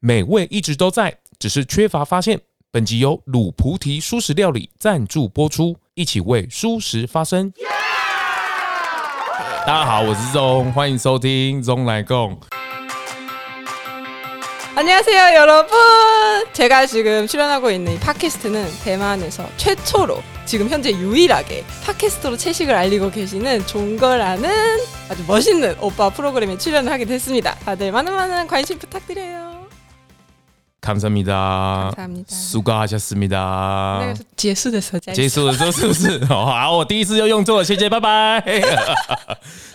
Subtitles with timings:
[0.00, 2.40] 美味一直都在，只是缺乏发现。
[2.70, 7.50] 本集由卤菩提蔬食料理赞助播出，一起为蔬食发声。
[7.52, 7.66] Yeah!
[9.66, 12.38] 大家好，我是宗，欢迎收听宗来共。
[14.74, 15.74] 안녕하세요, 여러분.
[16.52, 23.66] 제가 지금 출연하고 있는 이 팟캐스트는 대만에서 최초로 지금 현재 유일하게 팟캐스트로 채식을 알리고 계시는
[23.66, 24.50] 종거라는
[25.08, 27.54] 아주 멋있는 오빠 프로그램에 출연을 하게 됐습니다.
[27.64, 29.49] 다들 많은 많은 관심 부탁드려요.
[30.80, 31.90] 감사합니다.
[31.96, 32.28] 감사합니다.
[32.28, 34.14] 수고하셨습니다.
[34.14, 36.24] 네,结束的时候再结束的时候是不是？
[36.26, 38.40] 好，我 第一次就用错了，谢谢，拜拜。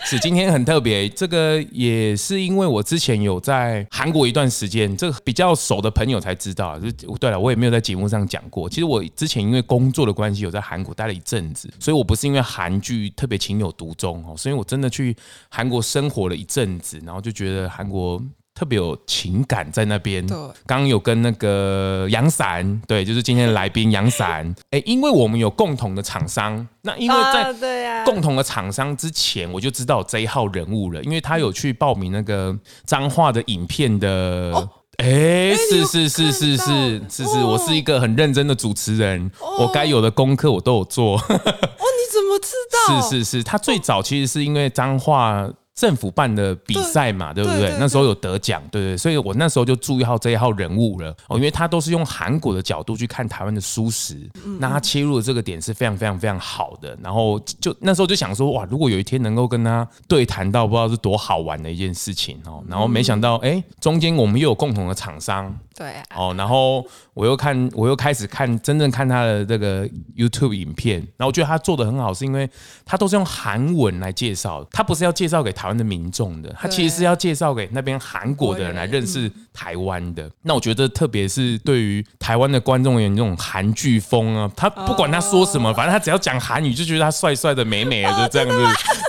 [0.04, 6.78] 是今天很特别，这个也是因为我之前有在韩国一段时间，这个比较熟的朋友才知道。
[6.78, 8.66] 就对了，我也没有在节目上讲过。
[8.70, 15.14] 其实我之前因为工作的关系，有在韩国待了一阵子，所以我不是因为韩剧特别情有独钟哦，所以我真的去
[15.50, 18.22] 韩国生活了一阵子，然后就觉得韩国。
[18.57, 20.25] 特别有情感在那边。
[20.25, 24.55] 对，刚刚有跟那个杨伞，对，就是今天的来宾杨伞。
[24.71, 34.67] 哎，因为我们有共同的厂商，那因为在共同的厂商之前，我就知道这一号人物了，因为他有去报名那个彰化的影片的。
[34.97, 41.13] 哎，是是是是是是是，我是一个很认真的主持人，我该有的功课我都有做。
[41.29, 42.53] 哦，你怎么知
[42.89, 42.99] 道？
[43.07, 45.47] 是是是，他最早其实是因为彰化。
[45.77, 47.77] 政府办的比赛嘛，对，对不对？
[47.79, 54.27] 那时候有得奖，对对，所以我那时候就注意到这一号人物了哦，因为他都是用韩国的角度去看台湾的蔬食，
[54.59, 56.97] 那他切入的这个点是非常非常非常好的。
[57.03, 62.63] 然后就那时候就想说，哇，如果有一天能够跟他对谈到，不知道是多好玩的一件事情哦。
[62.67, 72.49] 然后没想到，哎，中间我们又有共同的厂商，对，哦，然后我又看，我又开始看真正看他的这个 YouTube 影片，然后我觉得他做的很好，是因为
[72.83, 75.66] 他都是用韩文来介绍，他不是要介绍给台。
[75.67, 80.29] 台湾的民众的，他其实是要介绍给那边韩国的人来认识台湾的。
[80.43, 88.55] 那我觉得，特别是对于台湾的观众而言，这种韩剧风啊，他不管他说什么，反正他只要讲韩语，就觉得他帅帅的、美美的，就 这样子。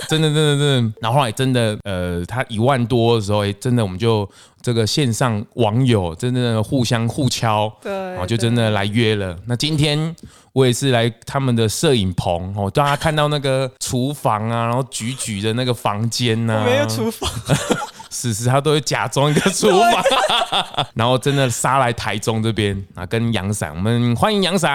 [0.09, 0.93] 真的，真的，真的。
[0.99, 4.29] 然后后来真的，呃，他一万多的时候，哎，真的我们就
[4.61, 9.37] 这个线上网友真的互相互敲，对，然后就真的来约了。
[9.45, 10.15] 那今天。
[10.51, 17.29] 我也是来他们的摄影棚哦，大家看到那个厨房啊，然后橘橘的那个房间呐、啊，没有厨房，
[18.09, 20.03] 此时，他都会假装一个厨房，
[20.95, 24.69] 然后真的杀来台中这边啊，跟杨伞，我们欢迎杨伞，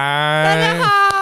[0.45, 1.14] 大家好，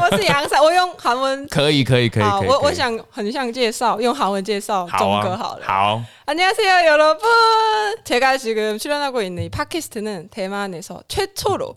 [0.00, 6.02] 我是阳伞，我用韩文，可以可以可以，可以，我我想很像介绍，用韩文介绍宗哥好了，好。
[6.26, 7.28] 안녕하세요, 여러분.
[8.04, 11.76] 제가 지금 출연하고 있는 이 팟캐스트는 대만에서 최초로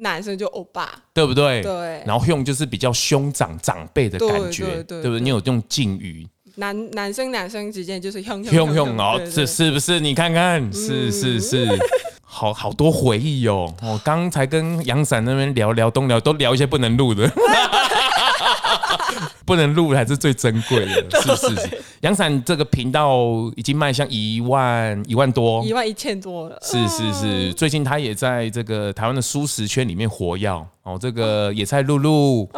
[0.00, 0.90] 男生就欧巴。
[1.14, 1.62] 对不对？
[1.62, 2.02] 对。
[2.06, 5.20] 然后用就是比较兄长长辈的感觉对不对？
[5.20, 6.26] 你有用敬语。
[6.56, 10.00] 男男生男生之间就是用用用哦这是不是？
[10.00, 11.68] 你看看是是是。
[12.22, 17.28] 好好多回忆哟我刚才跟杨伞那边聊聊东聊都聊一些不能录的。
[19.44, 21.82] 不能录还是最珍贵的， 是不是？
[22.00, 23.18] 杨伞这个频道
[23.56, 26.58] 已经迈向一万一万多，一万一千多了。
[26.62, 30.98] 是是是，最近他也在这个台湾的舒适圈里面活跃哦。
[31.00, 32.48] 这个野菜露露，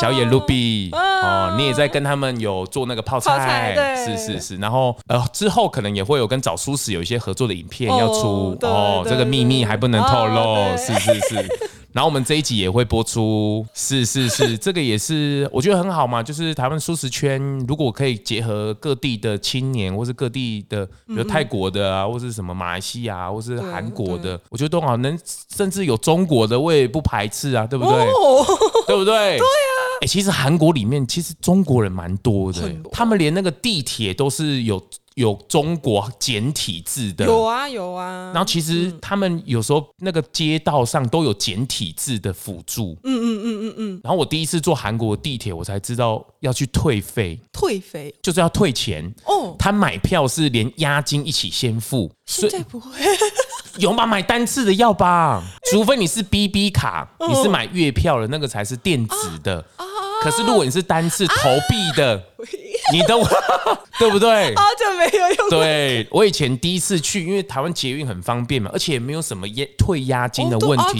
[0.00, 3.74] 小野露比哦，你也在跟他们有做那个泡菜，
[4.06, 4.56] 是是是。
[4.56, 9.04] 然后呃，之后可能也会有跟找蔬食有一些合作的影片要出哦。
[9.06, 11.48] 这个秘密还不能透露，是是是。
[11.92, 25.18] 然后我们这一集也会播出，是是是，这个也是我觉得很好嘛，就是台湾蔬食圈如果可以结合各地的青年，或是各地的，比如泰国的啊，或是什么马来西亚，或是韩国的，我觉得都好，能
[25.52, 28.06] 甚至有中国的，我也不排斥啊，对不对？
[28.86, 29.36] 对不对？
[29.38, 29.78] 对啊。
[30.02, 34.82] 哎，其实韩国里面其实中国人蛮多的，他们连那个地铁都是有。
[35.16, 38.30] 有中国简体字的，有啊有啊。
[38.32, 42.96] 然后其实他们有时候那个街道上都有简体字的辅助。
[43.02, 44.00] 嗯嗯嗯嗯嗯。
[44.04, 47.38] 然后我第一次坐韩国地铁，我才知道要去退费。
[47.52, 49.54] 退费就是要退钱哦。
[49.58, 52.10] 他买票是连押金一起先付。
[52.24, 52.90] 现在不会。
[53.76, 54.06] 有吗？
[54.06, 55.42] 买单次的要吧？
[55.70, 59.64] 除非你是 BB 卡，你是买月票的那个才是电子的。
[60.22, 61.34] 可是如果你是单次投
[61.68, 62.22] 币的。
[62.92, 63.24] 你懂，
[64.00, 64.52] 对不对？
[64.56, 65.50] 好久没有用过。
[65.50, 70.98] 对，我以前第一次去，因为台湾捷运很方便嘛，而且也没有什么押退押金的问题，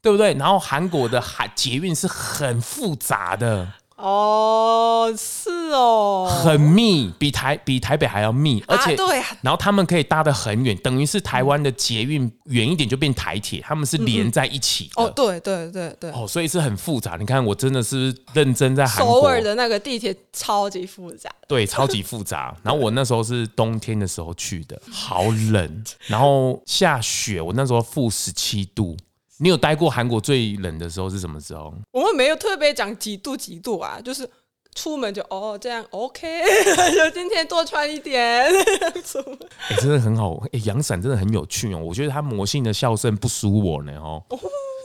[0.00, 0.32] 对不对？
[0.34, 3.68] 然后韩国的韩捷运是很复杂的。
[3.96, 15.02] 哦，是哦，很密，比台比台北还要密，而且、啊、对、啊，然后他们可以搭得很远，等于是台湾的捷运远一点就变台铁，他们是连在一起的。
[15.02, 17.16] 嗯嗯哦，对对对对，哦，所以是很复杂。
[17.18, 19.22] 你看，我真的是认真在韩国。
[19.22, 22.54] 首尔的那个地铁超级复杂，对，超级复杂。
[22.62, 28.94] 然后我那时候是冬天的时候去的，好冷， 然后下雪，我那时候负十七度。
[29.38, 31.74] 你有待过韩国最冷的时候是什么时候？
[31.92, 34.28] 我们没有特别讲几度几度啊，就是
[34.74, 36.42] 出门就哦这样 OK，
[36.94, 38.20] 就今天多穿一点。
[38.44, 40.34] 哎、欸，真的很好。
[40.44, 41.78] 哎、欸，阳伞真的很有趣哦。
[41.78, 44.22] 我觉得他魔性的笑声不输我呢哦。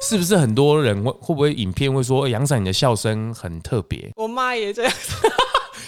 [0.03, 4.11] 是不是很多人会会不会影片会说阳伞你的笑声很特别？
[4.15, 4.93] 我妈也这样。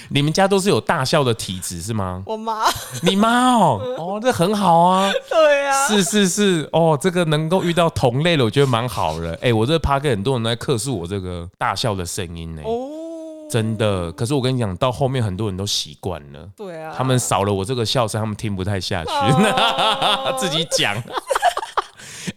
[0.10, 2.24] 你们家都是有大笑的体质是吗？
[2.26, 2.66] 我妈，
[3.02, 5.12] 你妈哦， 哦，这很好啊。
[5.30, 9.38] 对啊，是是是，哦，这个能够遇到同类的，我觉得蛮好的。
[9.42, 12.62] 哎，我这趴给很多人都在客诉我这个大笑的声音呢。
[12.66, 12.88] 哦，
[13.50, 14.12] 真的。
[14.14, 16.48] 可是我跟你讲，到后面很多人都习惯了。
[16.56, 19.12] 对啊，他们少了我这个笑声，他们听不太下去。
[19.12, 20.96] 哦、 自己讲。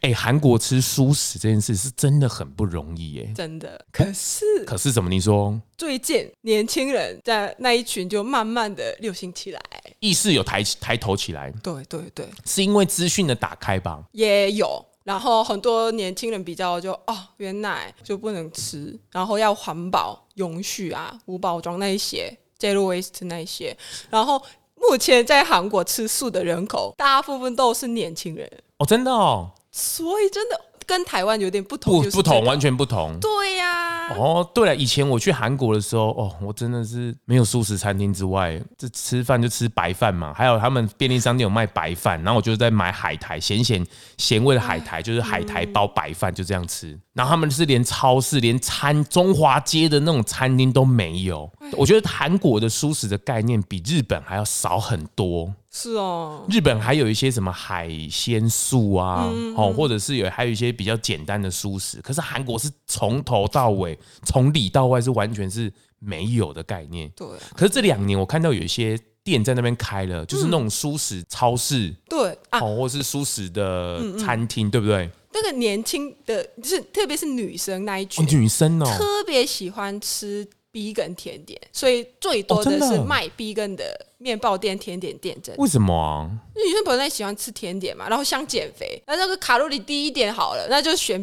[0.06, 3.84] 哎，韩国吃蔬食这件事是真的很不容易耶，真的。
[3.90, 5.10] 可是，可是怎么？
[5.10, 9.60] 你说最近年轻人在那一群就慢慢的流行起来，
[9.98, 11.52] 意识有抬抬头起来。
[11.60, 14.04] 对对对，是因为资讯的打开吧？
[14.12, 23.76] 也有，然后很多年轻人比较就哦，原来就不能吃，然后要环保、永续啊、无包装那一些，zero waste 那一些。
[24.08, 24.40] 然后
[24.76, 28.48] 目前在韩国吃素的人口，大部分都是年轻人。
[28.78, 29.50] 哦，真的哦。
[29.78, 33.18] 所以真的跟台湾有点不同，不不同，完全不同。
[33.20, 34.16] 对呀、啊。
[34.16, 40.32] 哦，对了，以前我去韩国的时候，哦，我真的是没有素食餐厅之外，这吃饭就吃白饭嘛。
[40.32, 43.84] 还有他们便利商店有卖白饭，然后我就在买海苔，咸咸
[44.16, 46.98] 咸味的海苔，就是海苔包白饭，就这样吃。
[47.12, 51.50] 然后他们是连超市、连餐中华街的那种餐厅都没有。
[51.72, 55.52] 我觉得韩国的素食的概念比日本还要少很多。
[55.78, 62.00] 是哦，日本还有一些什么海鲜素啊，嗯、哦，或者是有还有一些比较简单的素食。
[62.00, 67.10] 可是韩国是从头到尾，从里到外是完全是没有的概念。
[67.10, 67.34] 对、啊。
[67.54, 75.10] 可是这两年我看到有一些店在那边开了，就是那种素食超市，对、啊，哦，或者是素食的餐厅，对不对？
[75.34, 80.48] 那个年轻的，就是特别是女生那一群，哦、女生哦，特别喜欢吃。
[80.76, 83.84] Vegan 甜点，所以最多的是卖 vegan 的
[84.18, 85.34] 面包店、甜点店。
[85.42, 85.62] 真的？
[85.62, 86.28] 为什么啊？
[86.54, 91.16] 女生本来喜欢吃甜点嘛，然后想减肥，那那个卡路里低一点好了，那就选。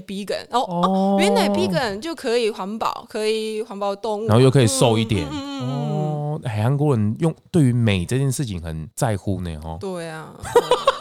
[0.49, 5.25] 然后哦，哦，原来 vegan 就可以环保，可以环保动物，然后又可以瘦一点。
[5.31, 9.77] 嗯、哦，韩国人用对于美这件事情很在乎呢，哦。
[9.79, 10.33] 对啊。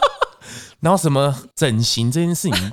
[0.79, 2.71] 然后什么整形这件事情。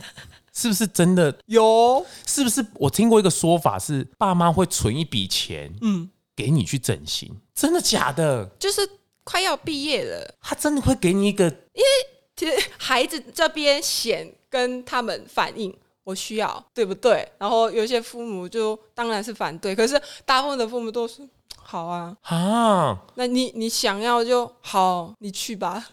[0.60, 2.04] 是不是真的有？
[2.26, 7.34] 是不是我听过一个说法是，爸妈会存一笔钱，嗯，给你去整形？
[7.54, 8.44] 真的假的？
[8.58, 8.86] 就是
[9.24, 11.44] 快要毕业了，他真的会给你一个？
[11.72, 11.88] 因为
[12.36, 15.74] 其实孩子这边显跟他们反映
[16.04, 17.26] 我需要，对不对？
[17.38, 21.26] 然后有些父母就当然是反对，可是大部分的父母都是。
[21.62, 25.86] 好啊，啊，那你你想要就好，你去吧。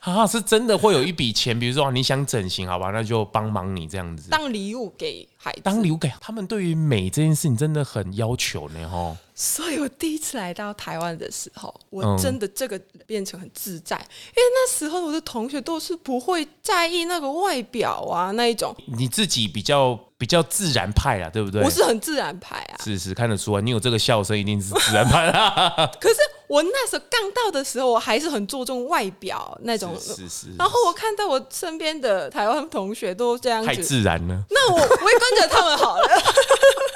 [0.00, 6.46] 啊，是真的会有一笔钱，比如说你想整形，好吧，那就帮忙你这样子，当礼物给孩子，当礼物给他们。
[6.46, 9.16] 对于美这件事情，真的很要求呢，哈。
[9.34, 18.76] 所以我第一次来到台湾的时候，我真的这个变成很自在，嗯、因为那时候我的同学都是不会在意那个外表啊那一种。
[18.86, 21.62] 你自己比较比较自然派啊，对不对？
[21.62, 25.86] 我是很自然派啊，是是看得出来，你有这个笑声一定是自然派啊。
[25.98, 29.94] 可是我那时候刚到的时候，我还是很注重外表那种。
[29.98, 30.46] 是是，是，是。
[30.58, 34.42] 然后我看到我身边的台湾同学都这样子，太自然了。
[34.50, 36.08] 那我我也跟着他们好了。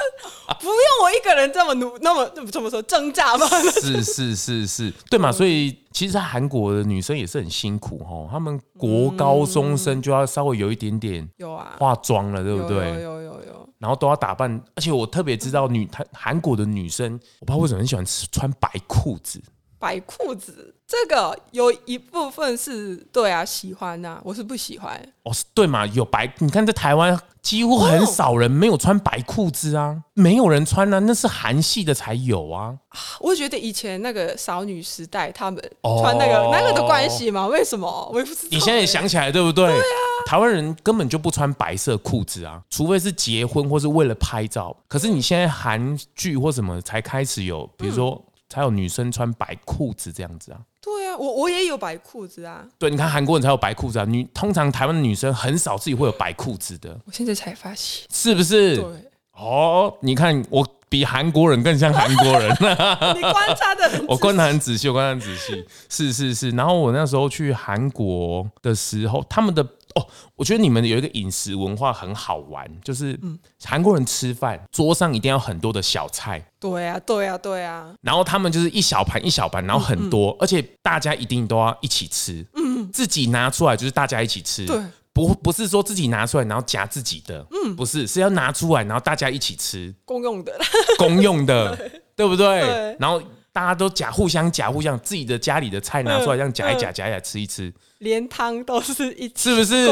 [0.60, 3.46] 不用我一个人这么努，那么怎么说挣扎吗？
[3.80, 5.30] 是是是是，对嘛？
[5.30, 8.26] 所以其实，在韩国的女生也是很辛苦哦。
[8.30, 12.76] 他们国高中生就要稍微有一点点有啊化妆了，对不对？
[12.76, 13.68] 有有有，有，有。
[13.78, 19.40] 然后都要打扮，而且我特别知道女韩韩国的女生，我不知道为什么很喜欢穿白裤子。
[19.78, 25.00] 白裤子这个有一部分是对啊，喜欢啊，我是不喜欢。
[25.22, 25.86] 哦，是对嘛？
[25.86, 32.74] 有白，你看在台湾几乎很少人没有穿白裤子啊，哦、没有人穿啊，那是韩系的才有啊。
[33.20, 38.10] 我觉得以前那个少女时代他们穿那个、哦、那个的关系嘛，为什么？
[38.12, 38.48] 我也不知道。
[38.50, 39.66] 你现在也想起来对不对？
[39.66, 39.82] 对啊，
[40.26, 44.74] 台湾人根本就不穿白色裤子啊，除非是结婚或是为了拍照。
[44.88, 48.20] 可是你现在韩剧或什么才开始有，比如说。
[48.48, 50.58] 才有女生穿白裤子这样子啊。
[50.80, 52.66] 对啊，我我也有白裤子啊。
[52.78, 54.04] 对，你看韩国人才有白裤子啊。
[54.04, 56.98] 女通常台湾的女生很少自己会有白裤子的。
[57.04, 58.76] 我现在才发现，是不是？
[58.76, 58.84] 对。
[59.32, 62.50] 哦，你看我比韩国人更像韩国人。
[63.14, 65.64] 你观察的，我观察很仔细，我观察很仔细。
[65.88, 66.50] 是是是。
[66.50, 69.66] 然后我那时候去韩国的时候，他们的。
[69.98, 73.18] 哦，我觉得你们有一个饮食文化很好玩，就是
[73.64, 76.44] 韩国人吃饭桌上一定要很多的小菜。
[76.60, 77.94] 对啊，对啊，对啊。
[78.02, 82.44] 然后他们就是一小盘一小盘，然后很多，而且大家一定都要一起吃。
[82.54, 84.66] 嗯，自己拿出来就是大家一起吃。
[84.66, 84.80] 对，
[85.12, 87.46] 不不是说自己拿出来然后夹自己的。
[87.50, 90.52] 嗯，不是，是要拿出来然后大家一起吃，公用的，
[90.98, 91.76] 公用的，
[92.16, 92.96] 对不对？
[92.98, 97.72] 然后大家都夹，互相夹，互相自己的家里的菜拿出来，这样夹一夹，夹一夹，吃一吃。
[97.98, 99.86] 连汤都是一起，是不是？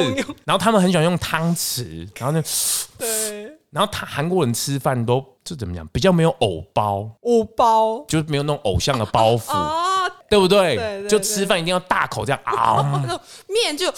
[0.44, 2.42] 然后他们很喜欢用汤匙，然后呢，
[2.98, 8.04] 对，然后他韩国人吃饭都就怎么讲，比较没有偶包，偶包。
[8.08, 10.76] 就是没有那种偶像的包袱，啊、对不对？
[10.76, 13.92] 对对对，就吃饭一定要大口这样啊，面就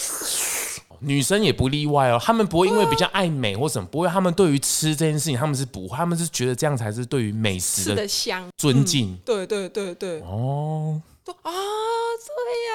[1.01, 8.49] 女生也不例外哦，他们不会因为比较爱美或什么，不会，他们对于吃这件事情，他们是不会，他们是觉得这样才是对于美食的香。
[8.57, 10.99] 尊敬，嗯、对对对对，哦。
[11.43, 12.73] 啊，对呀，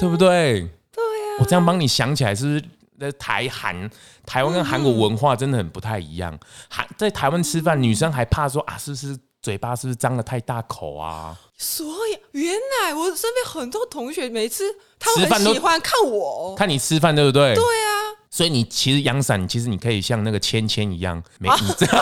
[0.00, 0.68] 对不对？
[0.92, 2.64] 对呀，我这样帮你想起来，是不是？
[3.00, 3.90] 在台韩、
[4.24, 6.38] 台湾跟韩国文化真的很不太一样。
[6.68, 11.36] 韩在台湾吃饭，女生还怕说啊，是不是嘴巴是不是张的太大口啊？
[11.58, 14.64] 所以原来我身边很多同学每次
[15.00, 17.54] 他们很喜欢看我看你吃饭，对不对？
[17.56, 17.90] 对啊。
[18.30, 21.48] 所以你其实阳伞，其实你可以像那个芊芊一样，没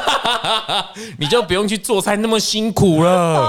[1.19, 3.41] 你就不用去做菜那么辛苦了。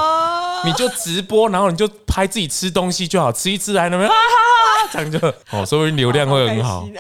[0.65, 4.09] 你就直播，然后你就拍自己吃东西就好，吃一吃来那边，
[4.91, 5.19] 这样就
[5.51, 6.87] 哦，所以流量会很好。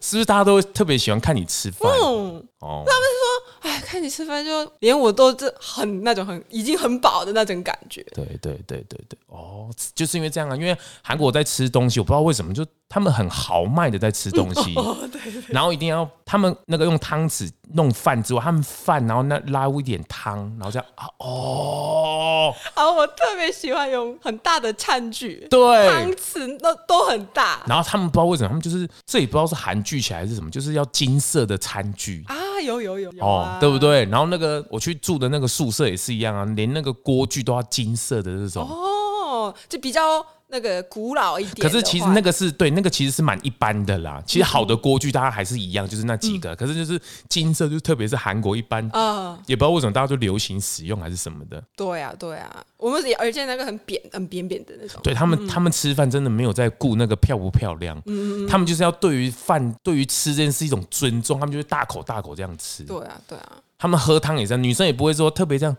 [0.00, 1.90] 是不是大家都特别喜欢看你吃饭？
[1.90, 8.04] 嗯，哦，他们说，哎，看你吃饭就连我都这很那种很已经很饱的那种感觉。
[8.14, 12.64] 对对对对对，哦，就是因为这样啊，因为韩国在吃东西，我不知道为什么就。
[12.96, 14.74] 他们很豪迈的在吃东西，
[15.52, 27.60] 然后一定要他们那个用汤匙弄饭之外，他们饭然后那拉一点汤，然后这样啊哦，啊，我特别喜欢用很大的餐具，对，汤匙那都很大。
[27.66, 32.24] 然后他们不知道为什么，他们就是这也不知道是韩剧起来还是什么，就是要金色的餐具。
[32.28, 32.34] 啊，
[32.64, 34.06] 有有有，有哦，对不对？
[34.06, 38.66] 然后那个我去住的那个宿舍也是一样啊，连那个锅具都要金色的这种。
[38.66, 40.24] 哦，就比较。
[40.48, 44.22] 那个古老一点，可是其实那个是对，那个其实是蛮一般的啦。
[44.26, 46.54] 其实好的锅具大家还是一样，就是那几个。
[46.54, 51.62] 可是就是金色，就特别是韩国一般啊，也不知道为什么大家都流行使用还是什么的。
[51.76, 55.00] 对啊，对啊，我们而且那个很扁、很扁扁的那种。
[55.02, 58.00] 对他们，他们吃饭真的没有在顾那个漂不漂亮，
[58.48, 62.84] 他们就是要对于饭、对于吃这件事一种尊重，他们就是大口大口这样吃。
[62.84, 63.52] 对啊，对啊。
[63.78, 65.76] 他们喝汤也这样，女生也不会说特别这样，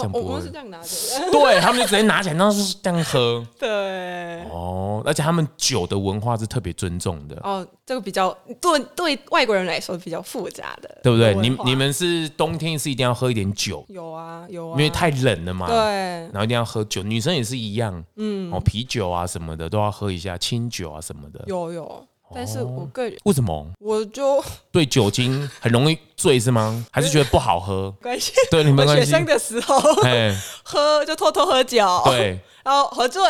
[0.00, 0.24] 这样不会。
[0.24, 3.46] 我们是这样拿着，对他们就直接拿起来，然后是这样喝。
[3.58, 7.36] 对，哦，而且他们酒的文化是特别尊重的。
[7.42, 11.34] 哦，这个比较对对外国人来说比较复杂的，对不对？
[11.34, 15.66] 你你们是冬天是一定要喝一点酒，有啊有啊，因为太冷了嘛。
[15.66, 21.44] 对，然后一定要喝酒，女生也是一样，嗯，哦，啤酒啊什么的都要喝一下，清酒啊什么的。
[21.46, 22.06] 有有。
[22.34, 23.66] 但是我个人为什么？
[23.80, 26.84] 我就 对酒精很容易醉是吗？
[26.90, 27.90] 还是觉得不好喝？
[28.02, 29.78] 关系对你们学生的时候，
[30.62, 33.22] 喝就偷偷喝酒，对，然后喝醉，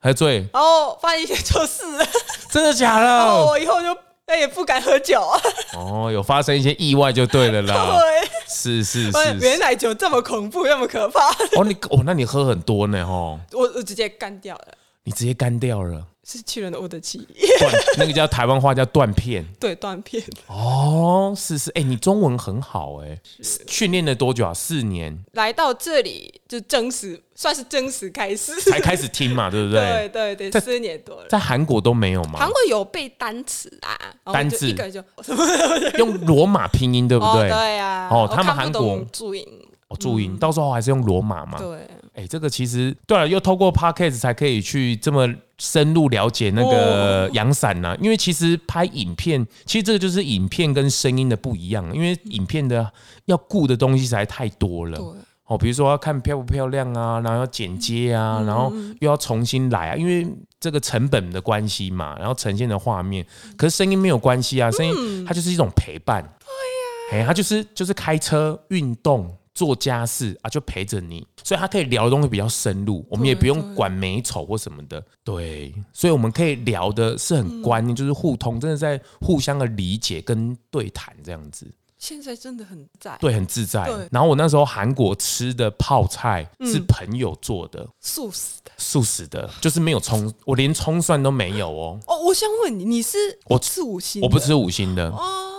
[0.00, 1.82] 喝醉，然后发现一些错事，
[2.50, 3.04] 真的假的？
[3.06, 5.22] 然后我以后就再也不敢喝酒。
[5.74, 7.98] 哦，有发生一些意外就对了啦。
[7.98, 11.28] 对，是是是，原来酒这么恐怖，那么可怕。
[11.56, 13.04] 哦，你哦，那你喝很多呢？
[13.06, 14.68] 哦，我我直接干掉了。
[15.04, 16.04] 你直接干掉了。
[16.22, 17.46] 是去了我的记忆，
[17.96, 20.22] 那个叫台湾话叫断片， 对，断片。
[20.46, 23.20] 哦，是是，哎、欸，你中文很好哎、欸，
[23.66, 24.52] 训练了多久啊？
[24.54, 25.18] 四年。
[25.32, 29.80] 来到这里就真实，算是真实开始，才开始听嘛，对不对？
[30.08, 31.26] 对对对，在四年多了。
[31.28, 32.38] 在韩国都没有吗？
[32.38, 33.98] 韩国有背单词啊，
[34.32, 35.02] 单字一个就
[35.98, 37.50] 用罗马拼音，对不对？
[37.50, 38.08] 哦、对呀、啊。
[38.10, 39.44] 哦，他们韩国注音，
[39.88, 41.58] 哦，注音，嗯、到时候还是用罗马嘛？
[41.58, 41.78] 对。
[42.12, 45.26] 哎、欸，这个其实对了，又透过 Podcast 才可以去这么。
[45.60, 52.90] 深入了解那个阳伞呐，因为其实拍影片，其实这个就是影片跟声音的不一样，因为影片的
[53.26, 54.98] 要顾的东西实在太多了。
[55.44, 60.26] 哦，比如说要看漂不漂亮啊，然后要剪接啊，然后又要重新来啊，因为
[60.58, 63.26] 这个成本的关系嘛，然后呈现的画面，
[63.58, 66.22] 可是声音没有关系啊，声音它就是一种陪伴。
[66.22, 69.36] 对呀，哎，它就是就是开车运动。
[69.60, 81.70] 做家事啊，就陪着你，所以他可以聊的东西比较深入，我们也不用管美丑或什么的，对，所以我们可以聊的是很观念，就是互通，真的在互相的理解跟对谈这样子。
[81.98, 83.86] 现在真的很在，对，很自在。
[84.10, 88.72] 然后我那时候韩国吃的泡菜是朋友做的，素食的。
[88.78, 92.00] 素食的，就是没有葱，我连葱蒜都没有哦。
[92.06, 94.26] 哦，我想问你，你是我吃五星的？
[94.26, 95.10] 我不吃五星的。
[95.10, 95.49] 哦。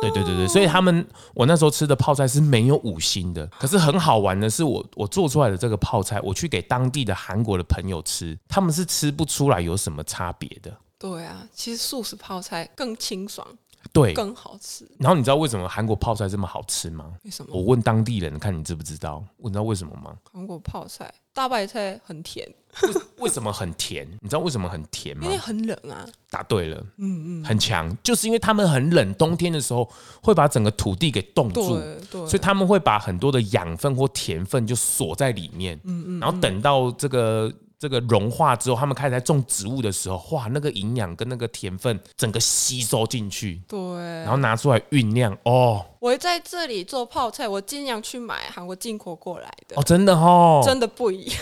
[0.00, 3.46] 对对对对，所以他们我那时候吃的泡菜是没有五星的。
[3.58, 10.76] 可是很好玩的是我，我做出来的这个泡菜，我去给当地的韩国的朋友吃，他们是吃不出来有什么差别的。
[10.98, 13.46] 对啊，其实素食泡菜更清爽，
[13.94, 14.84] 对，更好吃。
[14.98, 17.12] 然后你知道为什么韩国泡菜这么好吃吗？
[17.22, 17.54] 为什么？
[17.54, 19.24] 我问当地人，看你知不知道？
[19.38, 20.16] 你知道为什么吗？
[20.32, 22.44] 韩国泡菜大白菜很甜。
[22.82, 24.04] 为为什么很甜？
[24.20, 25.22] 你知道为什么很甜吗？
[25.26, 26.04] 因为很冷啊。
[26.28, 29.88] 答对了，嗯嗯，很强，就是因为他们很冷，冬天的时候
[30.20, 31.78] 会把整个土地给冻住，
[32.10, 37.52] 所以他们会把很多的养分或甜分就锁在里面，嗯嗯，然后等到这个
[37.84, 43.78] 这个融化之后，他们开始在种植物的时候，哇，那个营养跟那个甜分整个吸收进去，对，
[44.22, 45.84] 然后拿出来酝酿哦。
[46.00, 51.36] 我在这里做泡菜，我尽量去买韩国进口过来的，哦，真的哦，真的不一样。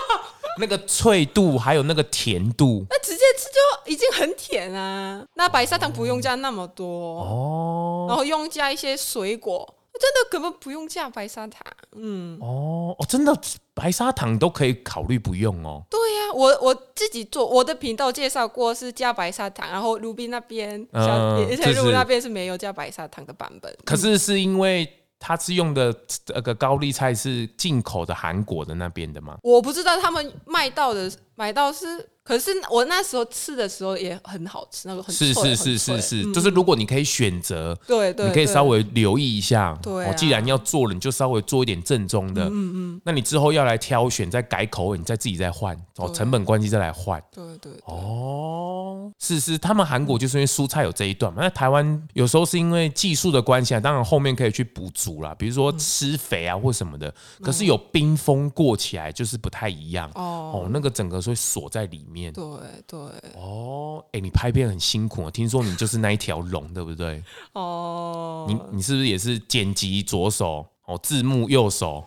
[0.60, 5.24] 那个脆度还有那个甜度，那直接吃就已经很甜啊。
[5.36, 11.62] 那白砂糖不用加那么多哦，然后用加一些水果，真的根本不用加白砂糖。
[11.92, 13.36] 嗯，哦哦，真的
[13.74, 15.82] 白砂糖都可以考虑不用哦。
[15.90, 23.74] 对呀、啊，我我自己做，我的频道介绍过是加白砂糖，然后卢宾那边，嗯，而且卢那边是没有加白砂糖的版本。
[23.84, 24.90] 可是是因为。
[25.20, 25.92] 他是用的
[26.28, 29.36] 那个高丽菜是进口的韩国的那边的吗？
[29.42, 31.86] 我不知道他们卖到的买到是。
[32.28, 39.74] 可是我那时候吃的时候也很好吃，那个很脆，是是是是是，嗯、就是如果你可以选择，对对，你可以稍微留意一下。
[39.82, 42.44] 对、啊，既然要做了，你就稍微做一点正宗的。
[42.44, 43.00] 嗯嗯。
[43.02, 47.18] 那你之后要来挑选，再改口味，你再自己再换哦，成本关系再来换。
[47.34, 47.82] 对对，对。
[47.86, 57.10] 哦，是是，他们韩国就是因为蔬菜有这一段嘛，那台湾有时候是因为技术的关系啊，当然后面可以去补足啦，比如说施肥啊或什么的。
[57.40, 62.32] 可是有冰封过起来就是不太一样哦哦，那个整个会锁在里面。
[62.32, 62.44] 对
[62.86, 62.98] 对
[63.36, 67.22] 哦，哎，你拍片很辛苦啊，听说你就是那一条龙，对不对？
[67.52, 72.04] 哦，你你是不是也是剪辑左手哦，字幕右手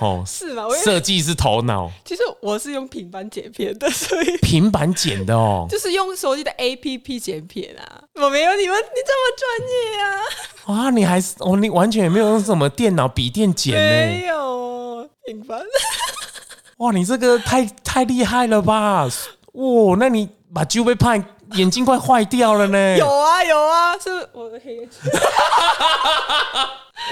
[0.00, 0.22] 哦？
[0.26, 0.64] 是吗？
[0.84, 1.90] 设计是头脑。
[2.04, 8.02] 其实我是用平板剪片的，所以 平板剪的哦， 就是用手机的 APP 剪片啊。
[8.14, 10.84] 我没有你们你这么专业啊！
[10.86, 13.80] 啊，你还是哦，你完全也没有用什么电脑笔电剪呢？
[13.80, 15.60] 没有平板。
[16.78, 19.06] 哇，你这个太太厉害了吧！
[19.52, 22.98] 哇，那你把酒杯拍眼睛快坏掉了呢？
[22.98, 24.86] 有啊有啊，是我的黑。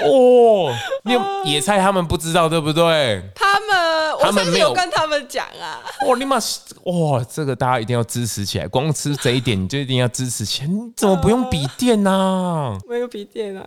[0.03, 0.71] 哦，
[1.03, 3.23] 你有野菜他们不知道对不对？
[3.33, 5.81] 他们，他们没有跟他们讲啊。
[6.05, 6.37] 哇，你妈，
[6.83, 8.67] 哇，这个大家一定要支持起来。
[8.67, 10.67] 光吃这一点你就一定要支持起来。
[10.67, 12.77] 你怎么不用笔电呢？
[12.87, 13.63] 没有笔电啊，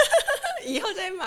[0.64, 1.26] 以后再买。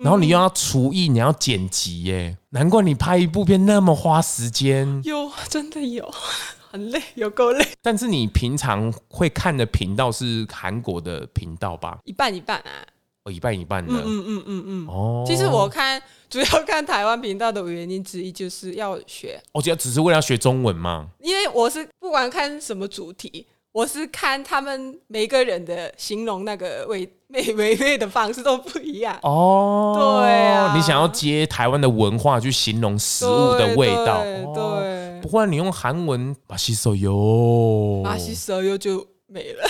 [0.00, 5.00] 然后你又要厨艺，你要剪辑耶，难怪你拍一部片那么花时间。
[5.04, 6.08] 有，真的有，
[6.70, 7.66] 很累，有够累。
[7.82, 11.98] 但是你平常会看的频道是韩国的频道吧？
[12.04, 12.86] 一半一半啊。
[13.24, 13.92] 哦，一半一半的。
[13.92, 14.86] 嗯嗯嗯嗯嗯。
[14.86, 15.24] 哦。
[15.26, 19.40] 其实我看主要看台湾频道的原因之一就是要学。
[19.52, 21.08] 哦，就只是为了要学中文吗？
[21.20, 23.46] 因为我是不管看什么主题。
[23.72, 29.94] 我是看他们每个人的形容那个味美美味的方式都不一样哦。
[29.96, 34.22] 对啊，你想要接台湾的文化去形容食物的味道，
[34.54, 39.64] 对，不过你用韩文马西手油，马西手油就没了。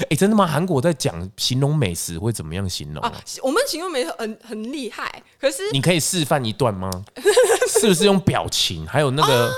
[0.00, 0.46] 哎、欸，真的吗？
[0.46, 3.12] 韩国在讲形容美食会怎么样形容啊？
[3.42, 6.88] 我们形容美食很很厉害，可是你可以示范一段吗？
[7.80, 8.86] 是不是用表情？
[8.86, 9.46] 还有那个。
[9.46, 9.52] 啊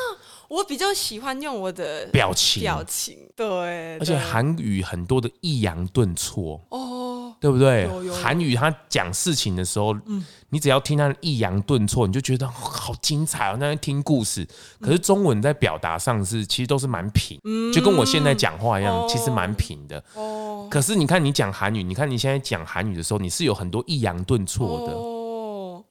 [0.49, 6.59] 我比较喜欢用我的表情，表情对，而且韩语很多的抑扬顿挫。
[6.71, 7.87] 哦，对不对？
[8.11, 14.47] 韩语他讲事情的时候，嗯，你只要听他的抑扬顿挫，你就觉得好精彩哦，那边听故事。
[14.81, 17.39] 可是中文在表达上是其实都是蛮平，
[17.73, 20.03] 就跟我现在讲话一样，其实蛮平的。
[20.15, 25.18] 哦，可是你看你讲韩语，你看你现在讲韩语的时候，你是有很多抑扬顿挫的。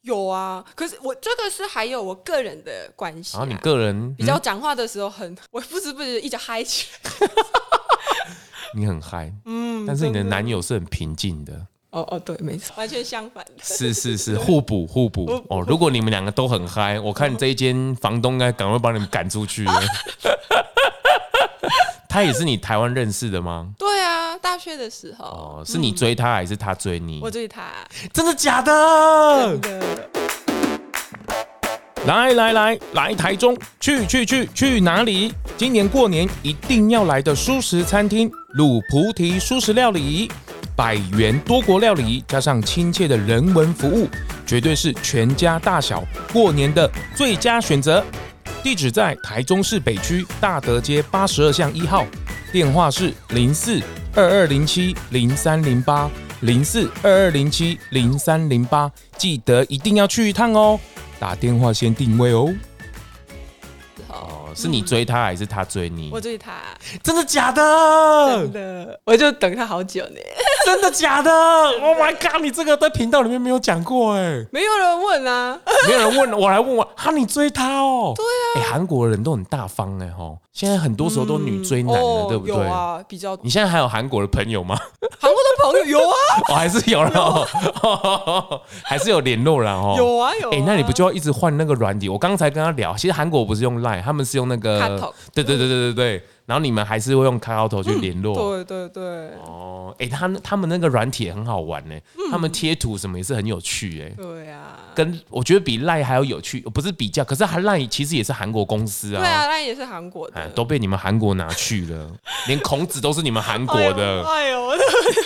[0.02, 3.40] 有啊，可是我这个是还有我个人的关系、啊。
[3.40, 7.10] 然后你个人比较讲话的时候很，嗯、我不知不觉一直嗨起来。
[8.74, 11.52] 你很嗨，嗯，但是你的男友是很平静的。
[11.90, 13.52] 哦哦，对，没错，完全相反的。
[13.62, 15.42] 是是是，互补互补。
[15.48, 19.64] 哦，如果你们两个都很嗨，我看你这一间房东应该赶快把你们赶出去。
[22.08, 23.68] 他也是你台湾认识的吗？
[23.78, 25.24] 对啊，大学的时候。
[25.26, 27.20] 哦，是你追他还是他追你？
[27.22, 27.64] 我追他。
[28.14, 29.58] 真的假的？
[29.58, 30.08] 真的。
[32.06, 35.34] 来来来来台中，去去去去哪里？
[35.58, 40.30] 今年过年一定要来的蔬食餐厅——卤菩提蔬食料理。
[40.74, 44.08] 百元多国料理加上亲切的人文服务，
[44.46, 48.02] 绝对是全家大小过年的最佳选择。
[48.68, 52.04] 地址在台中市北区大德街八十二巷一号，
[52.52, 53.80] 电话是零四
[54.14, 56.10] 二二零七零三零八
[56.42, 60.78] 零四二二零七零三零八，记得一定要去一趟哦，
[61.18, 62.54] 打电话先定位哦。
[64.08, 66.10] 哦是你追他还是他追你？
[66.12, 66.52] 我追他，
[67.02, 67.62] 真的假的？
[68.36, 70.20] 真的，我就等他好久呢。
[70.68, 71.30] 真的假的
[71.80, 72.42] ？Oh my god！
[72.42, 78.12] 你这个在频道里面没有讲过哎，没有人问啊，没有人问， 我来问我，哈，你追他哦？
[78.14, 82.54] 对啊，哎，韩国人都很大方哎哈，现在很多时候都女追男的，对不对？
[82.54, 83.34] 有啊，比较。
[83.40, 84.76] 你现在还有韩国的朋友吗？
[85.18, 86.14] 韩国的朋友有啊，
[86.50, 87.48] 我 还是有了，
[88.84, 89.94] 还是有联络了哦。
[89.96, 90.50] 有啊有。
[90.50, 92.10] 哎，那你不就要一直换那个软体？
[92.10, 94.48] 我刚才跟他聊，其实韩国不是用 Line，他们是用。
[94.48, 94.78] 那个，
[95.32, 96.24] 对对对对对对。
[96.48, 99.04] 然后你们还是会用 KakaoTalk 去联络，对对对。
[99.44, 101.94] 哦，哎，他他们那个软体也很好玩呢，
[102.30, 104.08] 他们贴图什么也是很有趣哎。
[104.16, 109.20] 对啊，跟我觉得比 Line 还要有趣，不是比较，可是还 Line 其实也是韩国公司啊。
[109.20, 112.10] 对啊，Line 也是韩国的，都被你们韩国拿去了，
[112.48, 114.24] 连孔子都是你们韩国的。
[114.24, 114.70] 哎呦，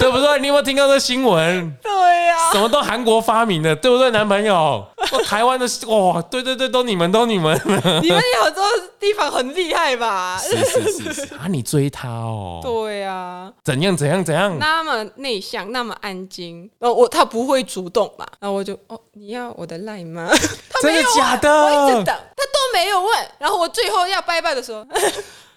[0.01, 0.41] 对不对？
[0.41, 1.73] 你有没有听到这新闻？
[1.81, 4.85] 对呀，什么都韩国发明的，对不对，男朋友？
[5.25, 7.55] 台湾的哇，对对对，都你们，都你们。
[8.03, 8.67] 你们有时候
[8.99, 10.39] 地方很厉害吧？
[10.43, 11.89] 是是是是 啊，你追。
[11.91, 20.29] 他哦，对、啊，怎样怎样怎样，那么内向，那么安静，哦，我他不会主动嘛，然后我就哦，你要我的 line 吗？
[20.81, 21.51] 真的假的？
[21.51, 24.87] 我一直等，他都没有问，然后我最后要拜拜的时候，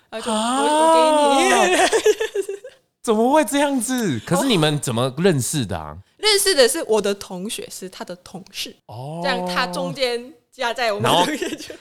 [0.10, 1.78] 然后就啊我，我给你，
[3.02, 4.20] 怎么会这样子？
[4.26, 5.96] 可是你们怎么认识的啊？
[6.26, 10.34] 认识的是我的同学，是他的同事，哦，这样他中间。
[10.56, 11.28] 加在我们然后，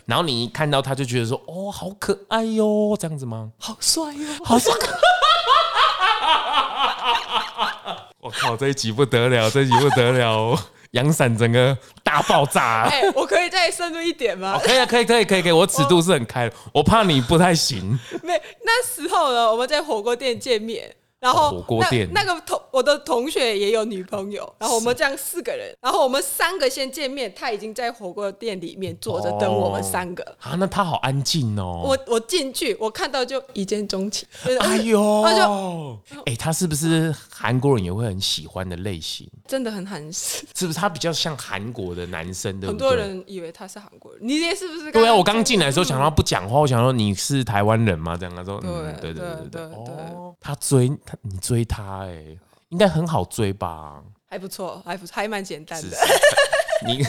[0.04, 3.52] 然后你一看到他就觉得说，哦，好可爱哟，这样子吗？
[3.56, 4.74] 好帅哟，好帅！
[8.18, 10.58] 我靠，这一集不得了，这一集不得了，
[10.90, 12.88] 阳伞整个大爆炸。
[12.90, 14.58] 哎，我可以再深入一点吗？
[14.60, 15.52] 可以啊，可以，可以，可以，可以。
[15.52, 17.96] 我尺度是很开的，我怕你不太行。
[18.24, 20.92] 没，那时候呢，我们在火锅店见面。
[21.24, 30.22] 然后火锅店那，那个同我的同学也有女朋友，然后我们这样四个人，然后我们三个先见面，他已经在火锅店里面坐着等我们三个。
[30.22, 31.80] 哦、啊，那他好安静哦。
[31.82, 34.28] 我我进去，我看到就一见钟情。
[34.60, 39.26] 哎呦， 他就哎，他是不是韩国人也会很喜欢的类型？
[39.48, 40.78] 真的很韩式，是不是？
[40.78, 42.68] 他比较像韩国的男生的。
[42.68, 44.92] 很多人以为他是韩国人，你也是不是？
[44.92, 48.14] 对啊，我刚进来的时候想到不讲话，我想说你是台湾人吗？
[48.14, 49.62] 这样他说，对对对对对对。
[49.78, 52.04] 哦，他追他，你追他。
[52.06, 52.36] 哎，
[52.70, 54.02] 应该很好追吧？
[54.28, 55.96] 还不错，还不错，还蛮简单的。
[56.86, 57.04] 你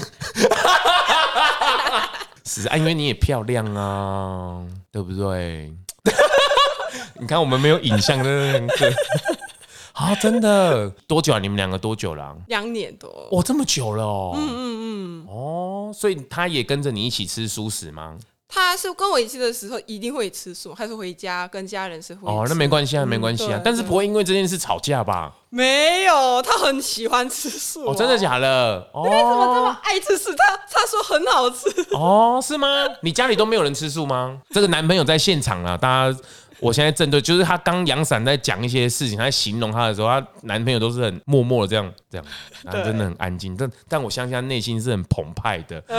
[2.46, 5.74] 是啊，因为你也漂亮啊，对不对？
[7.20, 8.94] 你看我们没有影像的，对
[9.94, 11.40] 啊，真的多久啊？
[11.40, 12.36] 你们两个多久了？
[12.48, 14.34] 两年多，哇，这么久了哦。
[14.36, 18.18] 嗯嗯嗯，哦，所以他也跟着你一起吃蔬食吗？
[18.48, 25.34] 他是跟我一起的时候一定会吃素，还是回家跟家人是会哦，那没关系啊，没关系啊，但是不会因为这件事吵架吧？
[25.50, 28.88] 没有，他很喜欢吃素哦，真的假的？
[28.94, 30.34] 你为什么这么爱吃素？
[30.36, 32.68] 他他说很好吃哦，是吗？
[33.02, 34.40] 你家里都没有人吃素吗？
[34.52, 36.20] 这个男朋友在现场啊，大家。
[36.60, 42.26] 我现在正对，就是他刚阳伞在讲一些事情，他在形容他的时候，他男朋友都是很默默的这样这样，
[42.64, 43.56] 他真的很安静。
[43.58, 45.84] 但但我相信他内心是很澎湃的。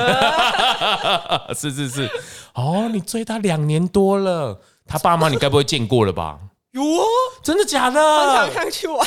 [1.54, 2.10] 是是是，
[2.54, 6.38] 哦，你追他两年多了，他爸妈你该不会见过了吧？
[6.72, 7.04] 有啊，
[7.42, 8.00] 真的假的？
[8.00, 9.06] 常常去玩。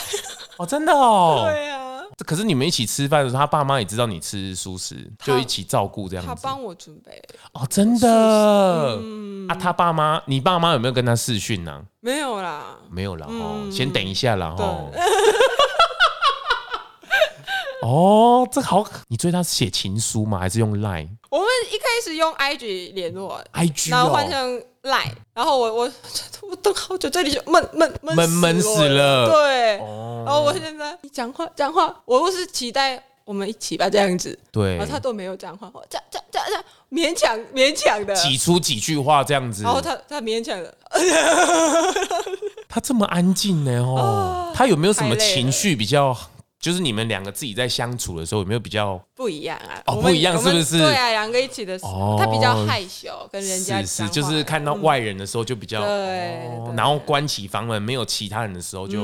[0.57, 1.47] 哦，真的哦。
[1.47, 1.88] 对啊。
[2.25, 6.27] 可是你们一起吃饭的时候，他爸妈也知道你吃素食，就一起照顾这样子。
[6.29, 7.11] 他帮我准备
[7.53, 8.97] 哦，真的。
[9.01, 11.81] 嗯啊，他爸妈，你爸妈有没有跟他视讯呢？
[12.01, 13.25] 没有啦，没有啦。
[13.29, 14.53] 哦，先等一下啦。
[14.57, 14.91] 哦。
[17.81, 20.37] 哦，这好，你追他是写情书吗？
[20.37, 21.07] 还是用 Line？
[21.29, 25.91] 我们一开始用 IG 联络，IG，然后换成 Line，然后我我
[26.49, 29.29] 我等好久，这里就闷闷闷闷死了。
[29.29, 29.77] 对，
[30.25, 34.37] 然后我现在你讲话讲话，我都是期待我们一起吧，这样子。
[34.51, 39.63] 对，然后他都没有讲话，这样这样这样勉强勉强的挤出几句话这样子。
[39.63, 40.73] 然后他他勉强的，
[42.69, 43.81] 他这么安静呢？
[43.81, 46.17] 哦，他有没有什么情绪比较？
[46.59, 49.81] 就是你们两个自己在相处的时候，有没有比较不一样啊？
[49.85, 50.77] 哦，不一样是不是？
[50.77, 58.99] 对啊，两个一起的时候，他比较害羞，跟人家是是，就是看到外人的时候就比较对，然后关起房门没有其他人的时候就，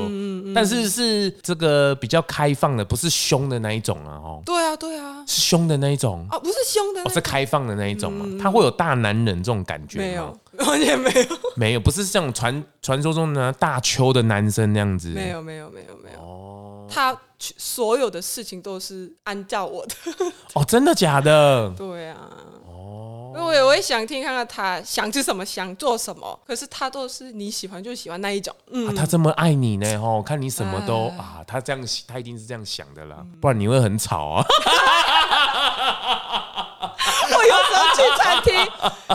[0.54, 6.26] 但是是这个比较开放的，不是凶的那一种啊，哦，对啊，对啊，是凶的那一种？
[6.30, 9.98] 哦，不是凶的，是开放的那一种嘛，他会有大男人这种感觉？
[9.98, 15.08] 没有， 完全没有，没有，不是像传传说中的大邱的男生那样子。
[15.08, 16.20] 没有，没有，没有，没有。
[16.20, 19.94] 哦，他所有的事情都是按照我的。
[20.54, 21.70] 哦，真的假的？
[21.76, 22.16] 对啊。
[22.68, 23.02] 哦
[23.36, 26.38] 因为我也想听看看他想吃什么，想做什么。
[26.46, 28.54] 可是他都是你喜欢就喜欢那一种。
[28.70, 34.42] 嗯，啊、他这么爱你呢，吼，看你什么都啊，他这样，他一定是这样想的啦，不然你会很吵啊。
[37.94, 38.54] 去餐厅，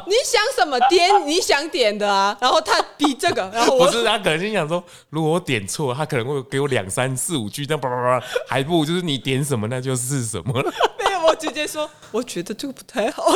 [0.08, 10.71] 你想什么点你想点的啊，然后他比这个，然后我 不是他可能心想说，如果我点错，他可能会给我两三四五句，这样叭叭叭，还不如就是你点什么那就是什么了。
[11.00, 13.26] 没有，我直接说，我觉得这个不太好。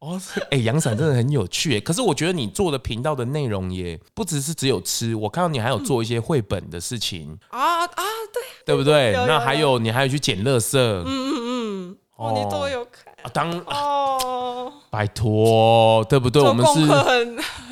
[0.00, 0.18] 哦，
[0.50, 1.80] 哎，阳伞真的很有趣哎。
[1.80, 9.12] 可是我觉得你做的频道的内容也不只是只有吃，我看到你还有做一些绘本的事情啊啊，对，对不对？
[9.26, 13.12] 那还有你还有去捡垃圾，嗯嗯嗯，哦，你都有看。
[13.22, 16.42] 啊，当哦，拜托，对不对？
[16.42, 16.80] 我们是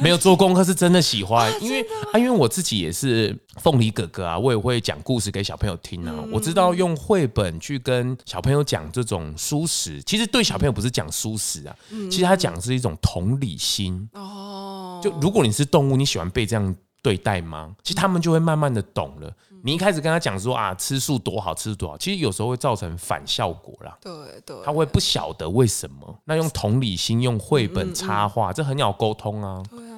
[0.00, 1.82] 没有做功课，是真的喜欢， 因为
[2.12, 6.14] 啊，因为我自己也是凤梨哥哥啊，我也会讲故事给小朋友听啊。
[6.32, 11.76] 我知道用绘本去跟小朋友讲这种书史，其实对小朋友不是讲书史啊，
[12.10, 15.00] 其实他讲的是一种同理心哦。
[15.02, 16.74] 就如果你是动物，你喜欢被这样
[17.08, 17.74] 对待吗？
[17.82, 19.32] 其实他们就会慢慢的懂了。
[19.62, 23.96] 你一开始跟他讲说啊，吃素多好，吃多好，其实有时候会造成反效果啦。
[23.98, 24.12] 对
[24.44, 26.14] 对，他会不晓得为什么。
[26.26, 29.62] 那用同理心，用绘本插画，这很好沟通啊。
[29.70, 29.96] 对啊。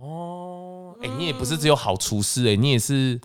[0.00, 3.20] 哦，哎，你也不是只有好厨师哎，你也是。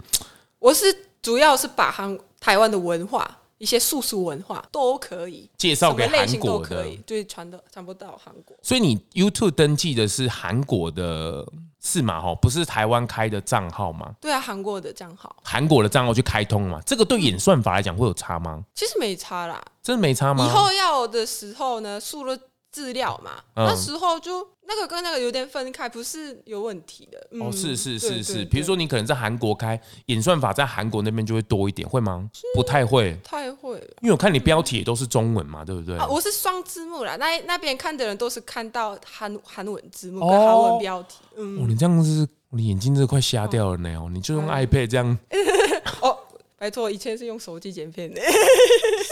[0.59, 0.85] 我是
[1.21, 8.53] 主要是把韩台湾的文化，一些素俗文化都可以介绍给韩国的，可以对，传的传播到韩国。
[8.61, 11.47] 所以你 YouTube 登记的是韩国的。
[11.85, 12.21] 是吗？
[12.21, 14.09] 哈，不是台湾开的账号吗？
[14.21, 16.79] 对啊，韩国的账号，韩国的账号去开通嘛？
[16.85, 18.63] 这个对演算法来讲会有差吗？
[18.73, 20.45] 其实没差啦，真的没差吗？
[20.45, 22.37] 以后要的时候呢，输了
[22.73, 24.45] 资料嘛，嗯、那时候就。
[24.65, 27.19] 那个跟那个有点分开，不是有问题的。
[27.37, 32.29] 哦，是是是是，比如说你可能在韩国开演算法，在韩国那边就会多一点，会吗？
[32.55, 33.85] 不太会，太会了。
[34.01, 35.97] 因为我看你标题也都是中文嘛，对不对？
[35.97, 41.17] 啊，我是双字幕啦，那那边看的人都是看到韩韩文字幕跟韩文标题。
[41.35, 45.19] 哦，你这样子，你眼睛都快瞎掉了呢哦，你就用 iPad 这样。
[46.01, 46.17] 哦。
[46.63, 48.21] 拜托，以前是用手机剪片的。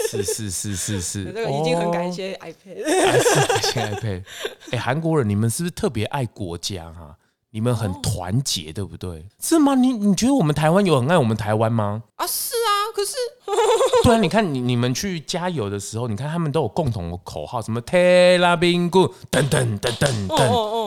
[0.08, 3.04] 是是是是是，这 个已经很感谢 iPad。
[3.04, 3.20] 感
[3.62, 4.22] 谢 iPad。
[4.70, 7.14] 哎，韩国人，你们是不是特别爱国家哈？
[7.50, 9.26] 你们很团结，对不对？
[9.38, 9.74] 是吗？
[9.74, 12.02] 你你觉得我们台湾有很爱我们台湾吗？
[12.16, 12.72] 啊，是啊。
[12.94, 13.12] 可是，
[14.04, 20.38] 对啊，你看你你们去加油的时候，你看他们都有共同的口号，什么 t e l a b i n g o 等等等等等，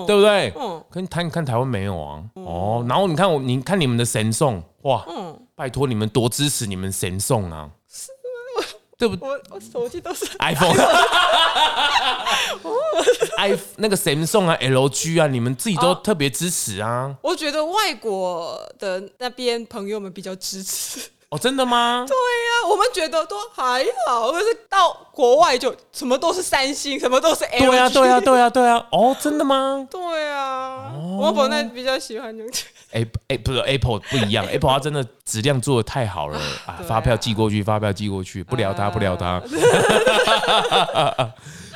[0.08, 0.52] 对不对？
[0.58, 0.84] 嗯。
[0.90, 2.24] 可你看，你看台湾没有啊？
[2.34, 5.06] 哦，然后你看我，你看你们的神送哇。
[5.56, 7.72] 拜托你们多支持你们神送啊！
[8.98, 9.26] 对不？
[9.26, 10.78] 我我手机都是 iPhone，i
[13.78, 17.14] 那个神送啊，LG 啊，你们自己都特别支持啊。
[17.22, 21.00] 我觉得外国的那边朋友们比较支持。
[21.30, 22.06] 哦，真的吗？
[22.08, 27.66] 对呀，我们觉得都还好，可是到国外就什么都是三星，什么都是 LG。
[27.68, 28.86] 对呀，对呀，对呀，对呀。
[28.92, 29.86] 哦，真的吗？
[29.92, 32.48] 对啊，我本来比较喜欢用。
[32.92, 36.80] 哎哎，不是 Apple 不一样，Apple 它真的质量做的太好了 啊！
[36.88, 39.42] 发票寄过去，发票寄过去，不聊它，不聊它。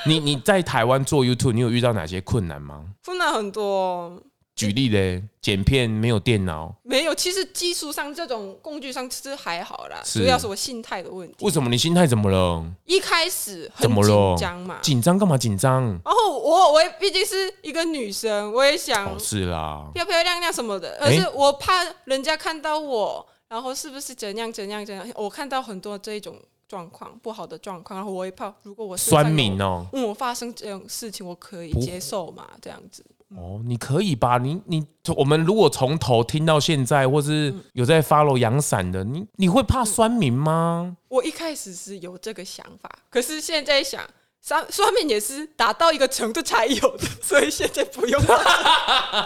[0.06, 2.82] 你你在台湾做 YouTube，你有遇到哪些困难吗？
[3.04, 4.18] 困难很多。
[4.60, 7.16] 举例嘞，剪片没有电脑，没有。
[7.16, 11.46] 其实技术上这种工具上其实还好啦，主要是我心态的问题。
[11.46, 12.62] 为什么你心态怎么了？
[12.84, 15.86] 一开始很紧张嘛，紧张干嘛紧张？
[16.04, 25.10] 然后我我毕竟是一个女生，我也想是啦，漂漂亮亮什么的，可是我怕人家看到我，然后是不是怎样怎样怎样？
[25.16, 32.46] 我看到很多这一种状况不好的状况，然后我也怕，如果我酸敏哦，嗯，我发生这种事情，我可以接受嘛？
[32.62, 33.06] 这样子。
[33.36, 34.40] 哦，你可以吧？
[34.40, 34.84] 你你
[35.16, 40.98] 我们如果从头听到现在，或是有在 follow 阳伞的，你你会怕酸民吗？
[41.10, 44.02] 我一开始是有这个想法，可是现在想，
[44.42, 49.26] 酸酸民也是达到一个程度才有的，所以现在不用了。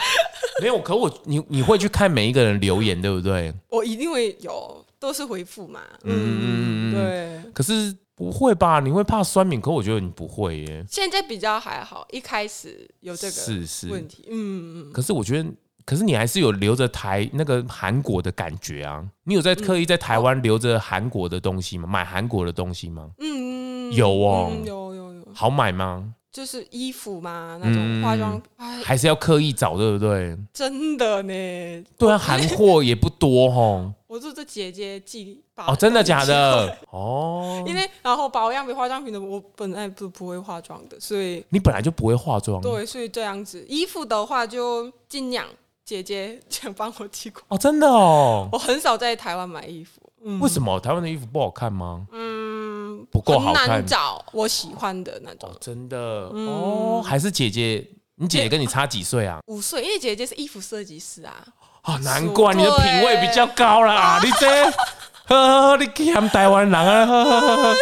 [0.61, 3.53] 没有，可我你你会去看每一个人留言，对不对？
[3.69, 5.79] 我一定会有，都是回复嘛。
[6.03, 7.51] 嗯，对。
[7.53, 7.95] 可是。
[8.15, 8.79] 不会吧？
[8.79, 9.59] 你会怕酸敏？
[9.59, 10.85] 可我觉得你不会耶。
[10.87, 14.27] 现在比较还好，一开始有这个是是问题。
[14.29, 14.93] 嗯嗯。
[14.93, 15.49] 可是我觉得，
[15.83, 19.03] 可是你还是有留着台那个韩国的感觉啊。
[19.23, 21.87] 你有在刻意在台湾留着韩国的东西吗？
[21.87, 23.09] 买韩国的东西吗？
[23.19, 23.93] 嗯嗯。
[23.93, 24.51] 有哦。
[24.63, 25.27] 有有有。
[25.33, 26.13] 好买吗？
[26.33, 28.41] 就是衣服嘛，那种化妆
[28.83, 30.35] 还是要刻意找，对不对？
[30.51, 31.83] 真的呢。
[31.95, 33.93] 对啊，韩货也不多哦。
[34.07, 36.75] 我是这姐姐寄哦，真的假的？
[36.89, 43.63] 哦，因为然后保养品、化妆品的，我本来不不会化妆的，所以你本来就不会化妆，对，所以这样子。
[43.69, 45.45] 衣服的话就尽量
[45.85, 47.43] 姐姐想 帮我寄过。
[47.49, 50.01] 哦，真的哦，我很少在台湾买衣服。
[50.25, 52.07] 嗯，为什么台湾的衣服不好看吗？
[52.11, 52.42] 嗯，
[53.11, 55.49] 不够好看，找我喜欢的那种。
[55.49, 57.87] 哦，真的哦，还是姐姐？
[58.15, 59.39] 你姐姐跟你差几岁啊？
[59.47, 61.33] 五岁，因为姐姐是衣服设计师啊。
[61.83, 64.19] 哦，难怪你的品味比较高啦！
[64.23, 64.71] 你这，
[65.25, 67.75] 呵呵，你看台湾人啊，呵呵呵，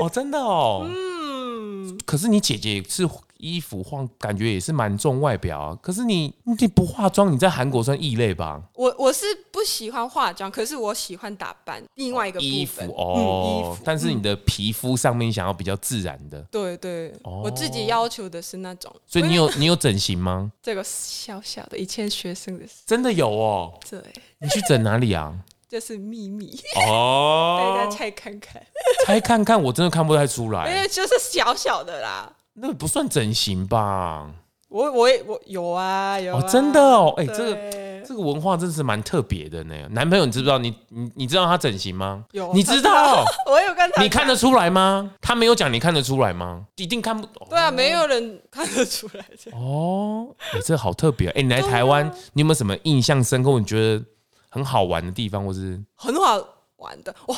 [0.04, 0.86] 哦，真的哦。
[0.88, 1.98] 嗯。
[2.04, 3.08] 可是你姐姐是。
[3.42, 8.62] 衣服化感觉也是蛮重外表啊，可是你你不化妆，你在韩国算异类吧？
[8.74, 11.82] 我我是不喜欢化妆，可是我喜欢打扮。
[11.96, 13.20] 另外一个衣服哦，嗯、
[13.58, 16.40] 衣服，但是你的皮肤上面想要比较自然的。
[16.52, 18.94] 对对，哦、我自己要求的是那种。
[19.06, 20.52] 所以你有你有整形吗？
[20.62, 22.82] 这个小小的，以前学生的事。
[22.86, 23.74] 真的有哦。
[23.90, 24.00] 对。
[24.38, 25.34] 你去整哪里啊？
[25.68, 26.54] 这是秘密
[26.86, 28.62] 哦， 大家猜看看，
[29.06, 30.68] 猜看看，我真的看不太出来。
[30.70, 32.30] 因为就是小小的啦。
[32.54, 34.30] 那个不算整形吧？
[34.68, 39.74] 我我也我有啊有啊哦，真的哦，哎、欸，这个这个文化真是蛮特别的呢。
[39.90, 40.56] 男朋友，你知不知道？
[40.56, 42.24] 你你你知道他整形吗？
[42.32, 43.22] 有，你知道？
[43.46, 45.10] 我有跟他，你看得出来吗？
[45.20, 46.64] 他没有讲，你看得出来吗？
[46.76, 47.46] 一定看不懂。
[47.50, 49.22] 对啊，没有人看得出来。
[49.52, 51.28] 哦，哎、欸，这好特别。
[51.28, 53.58] 哎、欸，你来台湾，啊、你有没有什么印象深刻？
[53.58, 54.02] 你觉得
[54.48, 56.42] 很好玩的地方，或是很好
[56.76, 57.36] 玩的哇？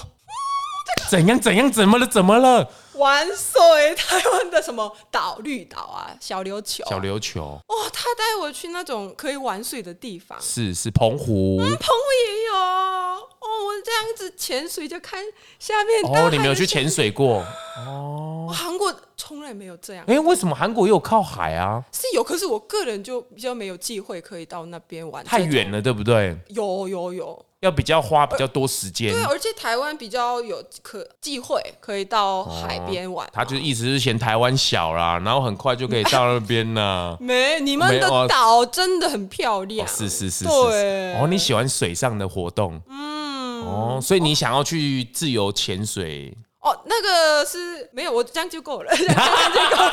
[1.09, 2.07] 怎样怎样怎么了？
[2.07, 2.71] 怎么了？
[2.97, 7.59] 玩水，台湾的什么岛绿岛啊，小琉球，小琉球。
[7.67, 12.55] 哦，他带我去那种可以玩水的地方，是是澎湖，嗯，澎湖也有。
[12.55, 15.23] 哦，我这样子潜水就看
[15.59, 16.03] 下面。
[16.05, 17.45] 哦，你没有去潜水过？
[17.87, 20.05] 哦，韩国从来没有这样。
[20.07, 21.83] 哎，为什么韩国也有靠海啊？
[21.93, 26.37] 是有，可是我个人就比较没有机会可以到那边玩，太远了，对不对？
[26.49, 27.45] 有有有。
[27.65, 33.27] 要比较花比较多时间，对，而且台湾比较有可机会可以到海边玩。
[33.33, 37.17] 他就意思是嫌台湾小啦，然后很快就可以到那边了。
[37.21, 39.89] 没，你们的岛真的很漂亮。
[39.89, 41.15] 是是是，对。
[41.15, 46.37] 哦，你喜欢水上的活动，嗯，哦，所以你想要去自由潜水。
[46.54, 46.54] 哦，
[46.87, 49.15] 那个是没有，我 这样就够了，这样
[49.53, 49.93] 就够了，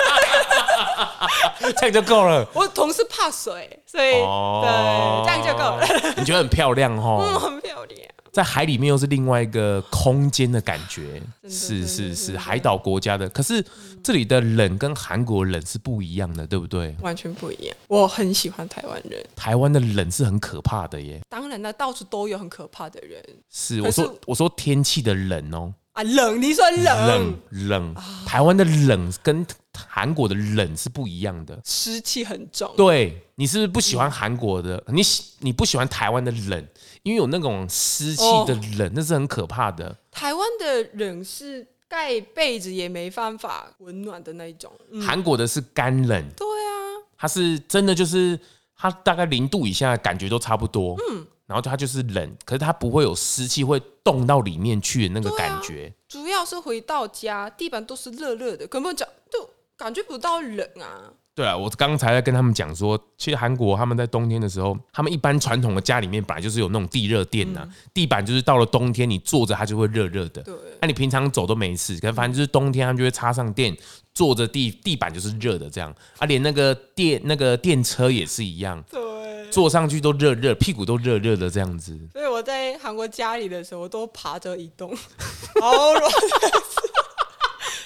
[1.80, 2.48] 这样就够了。
[2.54, 5.86] 我同事怕水，所以、哦、对，这样就够了。
[6.18, 7.20] 你觉得很漂亮哦？
[7.28, 8.00] 嗯，很漂亮。
[8.32, 13.28] 在海里面又是另外一个空间的感觉，是是是，海岛国家的。
[13.28, 13.62] 可是
[14.02, 16.96] 这里的冷跟韩国冷是不一样的，对不对？
[17.02, 17.76] 完全不一样。
[17.90, 19.22] 我很喜欢台湾人。
[19.36, 21.20] 台湾的冷是很可怕的耶。
[21.28, 23.22] 当然了，到处都有很可怕的人。
[23.50, 25.74] 是，我说我说天气的冷哦。
[25.94, 26.42] 啊，冷！
[26.42, 26.86] 你说冷？
[27.08, 32.74] 冷冷，台湾的冷跟韩国的冷是不一样的，湿气很重。
[32.78, 34.82] 对，你是不是不喜欢韩国的？
[34.88, 36.66] 你喜你不喜欢台湾的冷，
[37.04, 39.94] 因为有那种湿气的冷，那是很可怕的。
[40.12, 44.72] 台湾的冷是盖被子也没办法温暖的那一种，
[45.06, 46.30] 韩国的是干冷。
[46.38, 46.72] 对啊，
[47.18, 48.40] 它是真的就是
[48.78, 50.96] 它大概零度以下感觉都差不多。
[51.12, 51.28] 嗯。
[51.52, 55.94] 然后它就是冷，可是它不会有湿气会冻到里面去的那个感觉。
[55.94, 61.12] 啊、主要是回到家，地板都是热热的，根本讲就感觉不到冷啊。
[61.36, 70.42] 对啊，我刚才在跟他们讲说，其实韩国他们在冬天的时候，他们一般传统的家里面本来就是有那种地热垫呐，嗯、地板就是到了冬天你坐着它就会热热的。
[70.44, 73.76] 对，那、啊、你平常走都没事，可是反正就是冬天他们就会插上电，
[74.14, 75.94] 坐着地地板就是热的这样。
[76.18, 78.82] 啊，连那个电那个电车也是一样。
[78.90, 79.21] 对。
[79.52, 82.00] 坐上去都热热，屁股都热热的这样子。
[82.14, 84.96] 所以我在韩国家里的时候，我都爬着移动，
[85.62, 86.12] 好软，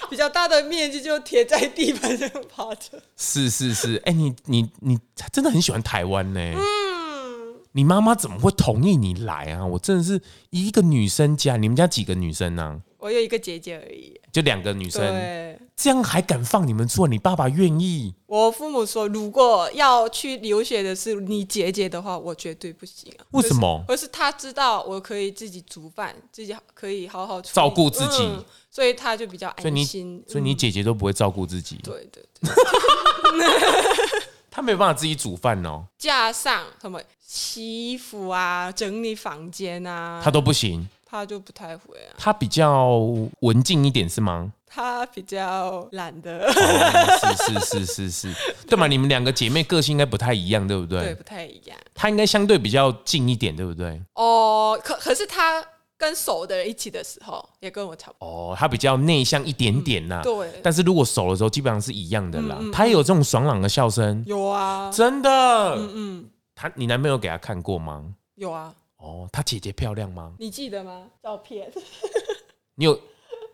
[0.08, 3.02] 比较大的面积就贴在地板上爬着。
[3.16, 4.98] 是是是，哎、欸，你你你
[5.32, 6.40] 真的很喜欢台湾呢？
[6.54, 9.66] 嗯，你妈妈怎么会同意你来啊？
[9.66, 12.80] 我真的是一个女生家，你们家几个女生呢、啊？
[12.98, 15.00] 我有一个姐姐而已，就两个女生。
[15.02, 17.06] 对，这样还敢放你们做？
[17.06, 18.14] 你爸爸愿意？
[18.26, 23.24] 我父母说，如果要去留学的是你姐姐的话，我绝对不行啊。
[23.32, 23.84] 为什么？
[23.86, 29.62] 而是他知道我可以自己煮饭，自己可以好好照顾自己、嗯，所以他就比较安心。
[29.62, 31.76] 所以你，所以你姐姐都不会照顾自己。
[31.84, 32.50] 对对对，
[34.50, 35.84] 他没有办法自己煮饭哦。
[35.98, 40.88] 加上什么洗衣服啊、整理房间啊，他都不行。
[41.08, 42.98] 他就不太会啊，他比较
[43.40, 44.52] 文静一点是吗？
[44.66, 46.52] 他比较懒得、哦，
[47.38, 48.34] 是是是是是，
[48.68, 48.86] 对嘛？
[48.86, 51.00] 你们两个姐妹个性应该不太一样，对不对？
[51.02, 51.78] 对，不太一样。
[51.94, 54.02] 他应该相对比较静一点，对不对？
[54.14, 55.64] 哦，可可是他
[55.96, 58.28] 跟熟的人一起的时候，也跟我差不多。
[58.28, 60.24] 哦，他比较内向一点点呐、啊嗯。
[60.24, 60.60] 对。
[60.62, 62.56] 但是如果熟的时候，基本上是一样的啦。
[62.58, 64.22] 嗯嗯嗯，他也有这种爽朗的笑声。
[64.26, 64.90] 有啊。
[64.92, 65.30] 真的。
[65.30, 66.30] 嗯嗯。
[66.54, 68.04] 他，你男朋友给他看过吗？
[68.34, 68.74] 有啊。
[68.98, 70.32] 哦，她姐姐漂亮吗？
[70.38, 71.06] 你记得吗？
[71.22, 71.70] 照片，
[72.76, 73.00] 你有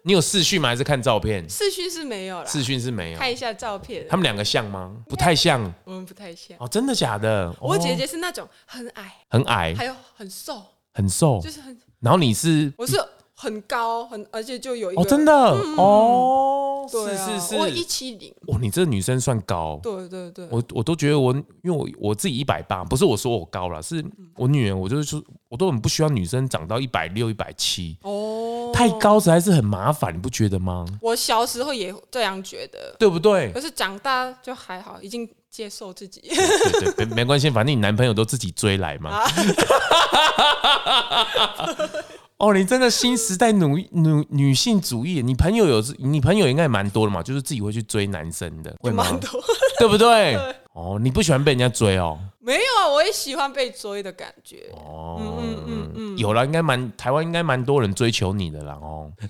[0.03, 0.69] 你有视讯吗？
[0.69, 1.49] 还是看照片？
[1.49, 3.19] 视讯是没有了，视讯是没有。
[3.19, 4.97] 看一下照片，他们两个像吗？
[5.09, 5.73] 不太像。
[5.85, 6.57] 我们不太像。
[6.61, 7.55] 哦，真的假的？
[7.61, 10.63] 我姐姐是那种很矮，很矮，还有很瘦，
[10.93, 11.79] 很瘦，就是很。
[12.01, 12.73] 然后你是？
[12.77, 12.97] 我是。
[13.43, 21.35] 很高，很而且就有一个哦，真的、嗯、哦，是是是，我一七零，哇，你这女生算高，对对对，我我都觉得我，
[21.65, 24.05] 因为我我自己一百八，不是我说我高了，是
[24.37, 30.87] 我女儿，我就是说，我都很不希望女生长到一百六、一百七，哦，太高实在是很麻烦，你不觉得吗？
[31.01, 33.51] 我小时候也这样觉得，对不对？
[33.53, 36.37] 可是长大就还好，已经接受自己，对
[36.81, 39.11] 对对，没没关系，反正你男朋友都自己追来嘛。
[39.11, 39.29] 啊
[42.43, 49.07] 哦，你真的新时代女女女性主义，你朋友有，你朋友应该也蛮多的嘛，就是自己会去追男生的，会吗？
[49.23, 49.41] 多，
[49.79, 50.35] 对不对？
[50.35, 52.19] 对哦，你不喜欢被人家追哦？
[52.41, 54.69] 没有啊，我也喜欢被追的感觉。
[54.73, 59.09] 哦，嗯嗯嗯嗯，有了，应该蛮台湾应该蛮多人追求你的啦哦。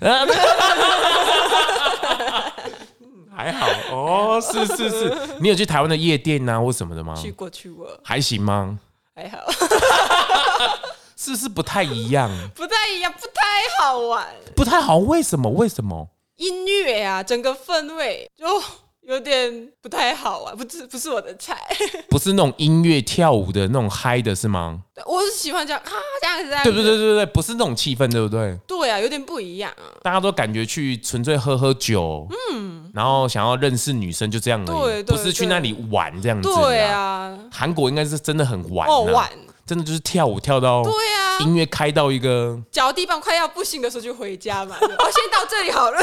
[3.35, 7.13] 还好哦，是是是，你有去台湾的夜店啊或什么的吗？
[7.15, 8.79] 去过去过，还行吗？
[9.15, 9.37] 还好。
[11.23, 12.29] 是不是不太一样？
[12.53, 13.43] 不太一样，不太
[13.79, 14.27] 好玩。
[14.55, 15.49] 不太好，为什么？
[15.51, 16.09] 为什么？
[16.35, 18.45] 音乐啊，整个氛围就
[19.07, 21.57] 有点不太好玩，不是不是我的菜。
[22.09, 24.81] 不是那种音乐跳舞的那种嗨的，是吗？
[25.05, 26.69] 我是喜欢这样啊，这样子。
[26.69, 28.57] 对对对对对，不是那种气氛，对不对？
[28.67, 29.95] 对啊，有点不一样啊。
[30.01, 36.49] 大家都感觉去纯粹喝喝酒，嗯，然后想要认识女生，就这样而已，对对对，不是去那里玩这样子。
[36.53, 39.29] 对啊，韩国应该是真的很玩，哦玩。
[39.65, 44.75] 真的就是跳舞跳到，对啊，音乐开到一个脚地方快要不行的时候就回家嘛。
[44.79, 45.99] 我先到这里好了。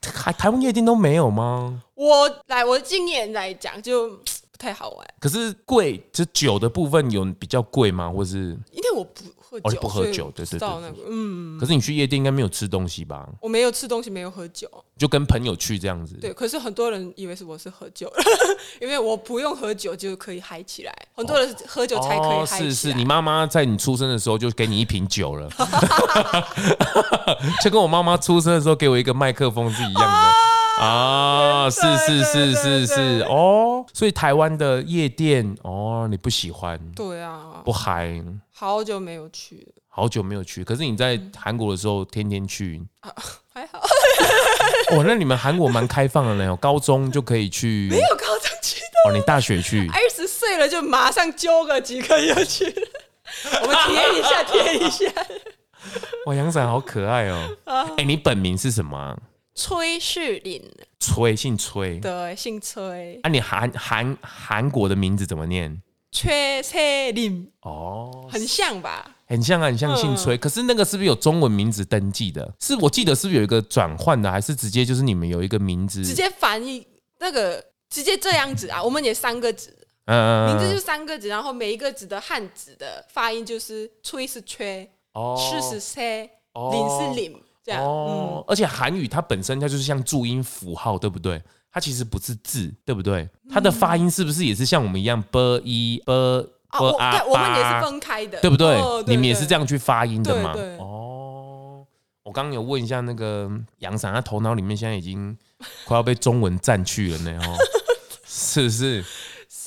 [0.00, 1.82] 台台湾夜店都没有吗？
[1.94, 5.06] 我来，我的经验来讲就不太好玩。
[5.18, 8.10] 可是贵，这酒的部分有比较贵吗？
[8.10, 9.24] 或是因为我不。
[9.50, 10.68] 哦，你不喝酒，对对对，
[11.08, 11.58] 嗯。
[11.58, 13.28] 可是你去夜店应该没有吃东西吧？
[13.40, 16.14] 我没有吃东西，没有喝酒，就跟朋友去这样子。
[16.20, 18.24] 对，可是很多人以为是我是喝酒了，
[18.80, 20.94] 因为我不用喝酒就可以嗨起来。
[21.14, 22.70] 很多人喝酒才可以嗨起来。
[22.70, 25.50] 是是，你妈妈在你出生的时候就给你一瓶酒了，
[27.62, 30.30] 就跟我妈妈出生的时候给我一个麦克风是一样的。
[30.80, 31.39] 啊，
[31.70, 36.78] 是是是是是哦，所以台湾的夜店哦，你不喜欢？
[36.94, 40.64] 对啊，不嗨，好久没有去，好久没有去。
[40.64, 42.82] 可是你在韩国的时候天天去，
[43.54, 43.80] 还好。
[44.92, 49.10] 哦，那你们韩国蛮开放的呢，高中就可以去，没有高中去的。
[49.10, 52.88] 哦，你大学去，二十岁了就马上揪个几个又去了，
[53.62, 55.04] 我们贴一下贴一下。
[56.26, 57.56] 哇，阳伞好可爱哦。
[57.96, 59.16] 哎，你本名是什么？
[59.60, 60.62] 崔世林，
[60.98, 63.20] 崔姓崔，对，姓崔。
[63.22, 65.82] 啊，你韩韩韩国的名字怎么念？
[66.10, 69.14] 崔世林，哦，很像吧？
[69.26, 70.34] 很像啊，很像姓崔。
[70.34, 72.54] 嗯、可是那个是不是有中文名字登记的？
[72.58, 76.02] 是我记得是不是有一个转换的，还是直接就是你们有一个名字？
[76.02, 76.86] 直接翻译
[77.18, 78.80] 那个直接这样子啊？
[78.82, 86.30] 我们也三个字，嗯，名字就三个字，然后每一个字的汉字的发音就是崔是崔，哦，是是崔，
[86.72, 87.38] 林是林。
[87.78, 91.42] 哦，嗯、而且韩语它本身它就是像注音符号，对不对？
[91.72, 93.28] 它其实不是字，对不对？
[93.48, 96.46] 它的发音是不是也是像我们一样？b i b b a？
[96.78, 98.76] 对，我们也是分开的，对不对？
[99.06, 100.52] 你们也是这样去发音的嘛？
[100.52, 101.86] 对，哦，
[102.22, 105.36] 我刚刚有问一下那个杨伞，他头脑里面现在已经
[105.84, 107.56] 快要被中文占去了呢，哦，
[108.24, 109.04] 是不是？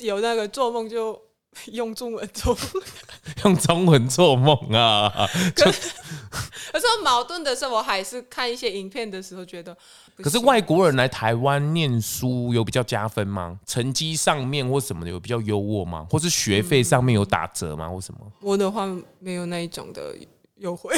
[0.02, 1.20] 有那个做梦就。
[1.72, 2.58] 用中文做，
[3.46, 5.12] 用中文做梦啊！
[5.56, 5.92] 可是，
[6.72, 9.76] 可是我矛盾的时候，我还是看一些影片的时候觉得，
[10.18, 13.60] 可是外国人来台湾念书有比较加分吗？
[13.66, 16.06] 成绩上面或什么的有比较优渥吗？
[16.10, 17.88] 或是学费上面有打折吗？
[17.90, 18.20] 或什么？
[18.42, 18.86] 我的话
[19.20, 20.16] 没有那一种的
[20.58, 20.94] 优惠，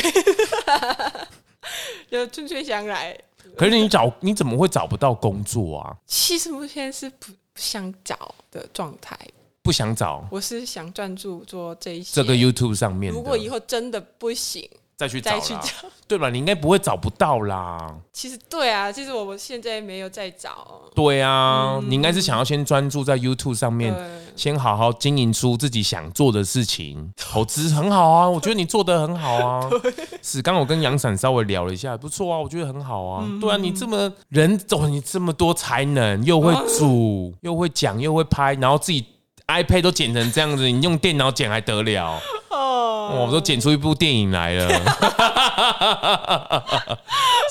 [2.09, 3.17] 就纯粹想来。
[3.55, 5.95] 可是你找你怎么会找不到工作啊？
[6.05, 9.17] 其实我现在是不想找的状态。
[9.65, 12.11] 不想找，我是想专注做这一些。
[12.13, 15.31] 这个 YouTube 上面，如果以后真的不行，再去找，
[16.07, 16.29] 对吧？
[16.29, 17.95] 你应该不会找不到啦。
[18.13, 20.83] 其实对啊，其实我们现在没有在找。
[20.93, 23.91] 对啊，你应该是想要先专注在 YouTube 上面，
[24.35, 27.11] 先好好经营出自己想做的事情。
[27.17, 29.67] 投资很好啊，我觉得你做的很好啊。
[30.21, 33.27] 是，刚刚我跟杨伞稍微聊了一下，不错啊，我觉得很好啊。
[33.41, 39.03] 对啊，你这么人，哦，你这么多才能，又会煮，又会讲，又会拍，然后自己。
[39.47, 42.19] iPad 都剪成这样子，你用电脑剪还得了？
[42.49, 44.67] 哦，我都剪出一部电影来了。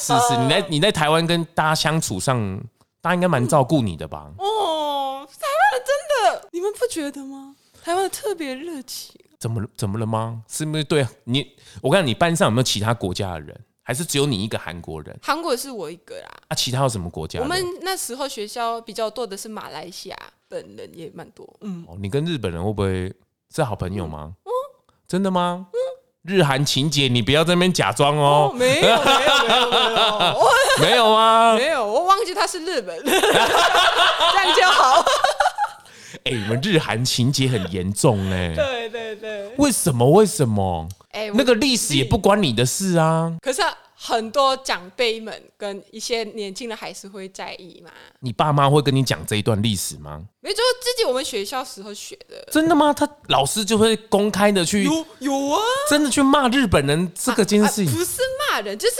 [0.00, 2.58] 是是，你在你在台湾跟大家相处上，
[3.00, 4.30] 大家应该蛮照顾你的吧？
[4.38, 7.54] 哦，台湾的真的，你们不觉得吗？
[7.82, 9.14] 台湾特别热情。
[9.38, 10.42] 怎么怎么了吗？
[10.48, 11.46] 是不是对你？
[11.82, 13.60] 我看你班上有没有其他国家的人？
[13.82, 15.14] 还是只有你一个韩国人？
[15.22, 16.28] 韩国是我一个啦。
[16.48, 17.40] 啊，其他有什么国家？
[17.40, 20.16] 我们那时候学校比较多的是马来西亚
[20.54, 21.48] 本人也蛮多。
[21.62, 23.12] 嗯，哦，你跟日本人会不会
[23.54, 24.32] 是好朋友吗？
[24.44, 24.50] 嗯，
[25.08, 25.66] 真的吗？
[25.72, 25.76] 嗯，
[26.22, 28.56] 日韩情节，你不要在那边假装哦，哦。
[28.56, 30.18] 没有，没有，没有，
[30.78, 31.54] 没有，没有 吗？
[31.56, 35.04] 没有，我忘记他是日本人， 这样就好。
[36.24, 38.54] 哎、欸，你们日韩情节很严重哎。
[38.54, 39.52] 对对对。
[39.58, 40.08] 为什么？
[40.12, 40.88] 为什么？
[41.10, 43.36] 哎、欸，那个历史也不关你的事啊。
[43.42, 47.90] 可是、啊、很多长辈们跟一些年轻的还是会在意嘛。
[48.20, 50.22] 你爸妈会跟你讲这一段历史吗？
[50.40, 52.46] 没，就是自己我们学校时候学的。
[52.50, 52.92] 真的吗？
[52.92, 57.96] 他老师就会公开的去有有啊，真的去骂日本人这个件事情、啊啊。
[57.96, 58.20] 不是
[58.50, 58.96] 骂人，就是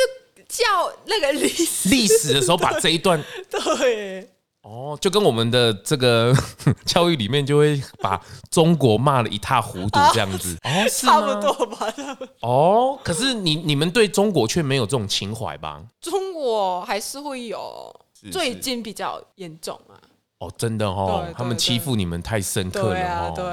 [0.49, 0.65] 叫
[1.07, 1.89] 那个历史。
[1.89, 4.31] 历史的时候把这一段 对。
[4.65, 6.35] 哦，就跟我们的这个
[6.87, 8.19] 教育里面就会把
[8.51, 11.13] 中国骂的一塌糊涂这样子，哦，是吗？
[11.13, 11.95] 差不多吧。
[12.41, 15.83] 哦，可是你你们对中国却没有这种情怀吧？
[16.01, 17.95] 中国还是会有，
[18.33, 20.01] 最近比较严重啊。
[20.39, 23.33] 哦，真的哦，他们欺负你们太深刻了哦。
[23.37, 23.47] 对，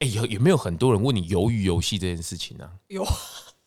[0.00, 2.68] 哎，有有没有很多人问你鱿鱼游戏这件事情呢？
[2.88, 3.06] 有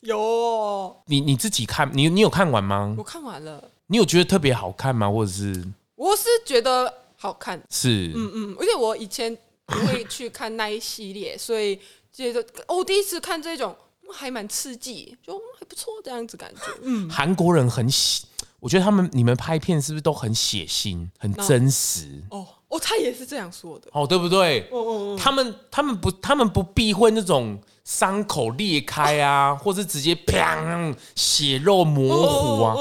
[0.00, 0.94] 有。
[1.06, 2.94] 你你自己看，你你有看完吗？
[2.98, 3.64] 我看完了。
[3.86, 5.10] 你有觉得特别好看吗？
[5.10, 5.64] 或者是？
[5.98, 9.36] 我是觉得好看，是，嗯嗯，而且我以前
[9.66, 11.76] 不会去看那一系列，所以
[12.12, 13.76] 觉得我第一次看这种
[14.12, 16.62] 还蛮刺激，就还不错这样子感觉。
[16.82, 18.24] 嗯，韩国人很喜，
[18.60, 22.22] 我觉得他们你们拍片是不是都很血腥、很真实？
[22.30, 24.60] 哦哦，他也是这样说的，哦，对不对？
[24.70, 32.74] 哦哦哦，他们他们不他们不避讳那种伤口裂开啊，或是直接砰血肉模糊啊。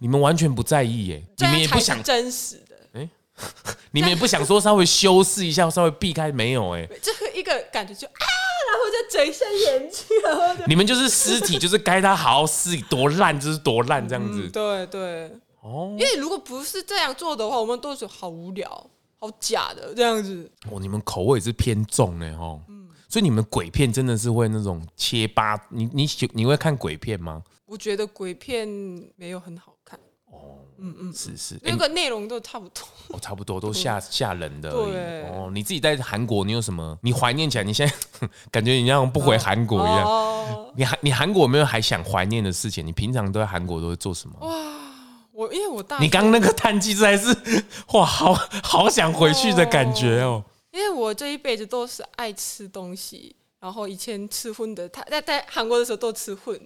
[0.00, 1.22] 你们完全不在意耶？
[1.36, 2.76] 你们也不想真实的？
[2.94, 3.08] 哎，
[3.92, 6.74] 你们也不想说稍微修饰一下，稍微避开没有？
[6.74, 8.26] 哎，这个一个感觉就啊，
[8.72, 14.48] 然后就整一下眼睛，然后你们就是尸体，就是该他好好死多烂就是多烂这样子。
[14.48, 15.30] 对对
[15.60, 20.50] 哦，因为如果不是这样做的话，我们都是好无聊、好假的这样子。
[20.70, 22.58] 哦，你们口味是偏重呢，哦。
[22.68, 27.42] 嗯，所以你们鬼片真的是会那种切八，你你喜你会看鬼片吗？
[27.66, 28.66] 我觉得鬼片
[29.16, 29.76] 没有很好。
[30.82, 35.30] 嗯嗯，是是，那个内容都差不多，哦，差不多都 吓吓人的而已。
[35.30, 36.98] 哦，你自己在韩国，你有什么？
[37.02, 37.94] 你怀念起来，你现在
[38.50, 40.04] 感觉你像不回韩国一样。
[40.04, 42.86] 哦，你韩你韩国有没有还想怀念的事情？
[42.86, 44.36] 你平常都在韩国都会做什么？
[44.40, 44.54] 哇，
[45.32, 47.34] 我因为我大，你刚刚那个叹气，还 是
[47.92, 50.42] 哇，好好想回去的感觉哦。
[50.72, 56.58] 因为我这一辈子都是爱吃东西，然后以前吃荤的，他在在韩国的时候都吃荤。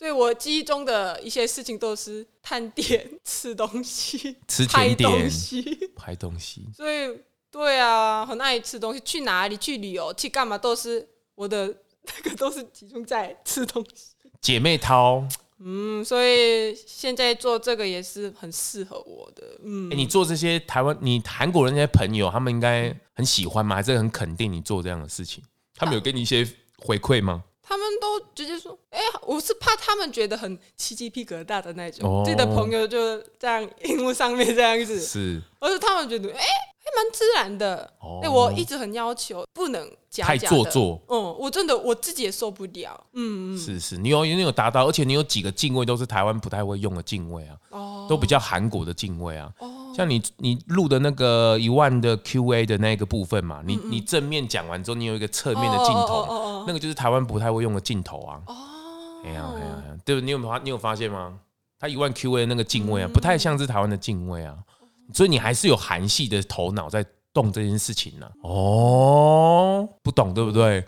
[0.00, 6.66] 所以我记忆中的一些事情都是探店、吃东西、 吃拍东西、拍东西。
[6.74, 7.20] 所以，
[7.50, 9.00] 对啊，很爱吃东西。
[9.04, 14.14] 去哪里去旅游去干嘛都是我的那个都是集中在吃东西。
[14.40, 15.22] 姐妹淘，
[15.58, 19.42] 嗯，所以现在做这个也是很适合我的。
[19.62, 23.76] 嗯，欸，你做这些台湾、你韩国人那些朋友，他们应该很喜欢吗？
[23.76, 25.44] 还是很肯定你做这样的事情？
[25.74, 26.48] 他们有给你一些
[26.78, 27.44] 回馈吗？
[27.70, 32.24] 他们都直接说：“哎、欸，我是怕他们觉得很起鸡皮疙瘩的那种。
[32.24, 37.88] 自己的朋友就这样荧幕上面这样子，是，而是他们觉得哎，还蛮自然的。
[38.24, 41.00] 哎，我一直很要求不能假假太做作。
[41.06, 43.06] 嗯，我真的我自己也受不了。
[43.12, 49.48] 嗯嗯，是是，你有你有达到，而且你有几个敬畏都是台湾不太会用的敬畏啊，哦，都比较韩国的敬畏啊。
[49.60, 49.79] 哦。
[49.94, 58.40] 像你你录的那个一万的 Q&A 的那个部分嘛，你你正面讲完之后，你有一个侧面的镜头，那个就是台湾不太会用的镜头啊。
[58.46, 58.54] 哦，
[59.24, 60.20] 哎呀哎呀，对不？
[60.20, 61.38] 你有发你有发现吗？
[61.78, 64.56] 他一万 Q&A 那个敬畏啊，不太像是台湾的敬畏啊。
[65.12, 68.30] 所以你还是有韩系的头脑在动这件事情呢。
[68.42, 70.84] 哦，不懂对不对？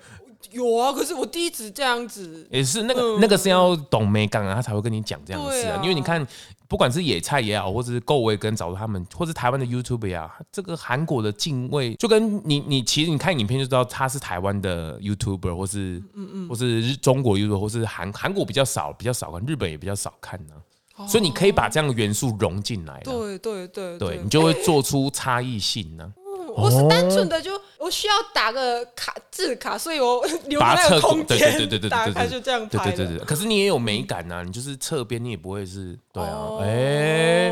[0.52, 5.80] 有啊，可是我第一次这样子，也是那个那个是要懂美感啊，他才会跟你讲这样的事啊。
[5.82, 6.26] 因为你看。
[6.68, 20.54] 不管是野菜也好，或者是够味跟找他们，或是台湾的 YouTube 也好，这个韩国的敬畏，就跟你你其实你看影片就知道他是台湾的 YouTuber，或是嗯嗯，或是中国 YouTuber，或是韩韩国比较少比较少看，日本也比较少看呢、
[20.96, 21.06] 啊。
[21.06, 26.21] 所以你可以把这样的元素融进来，对对对，对你就会做出差异性呢、啊。
[26.54, 32.84] 我是单纯的就我需要打个卡字卡，所以我 留那个空间，对对对对，打开就这样拍。
[32.84, 37.50] 对对对对，可是你也有美感呐，你就是侧边你也不会是对啊，哎，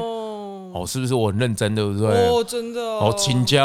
[0.74, 2.08] 哦，是不是我很认真，对不对？
[2.28, 3.64] 哦，真的，哦，请假，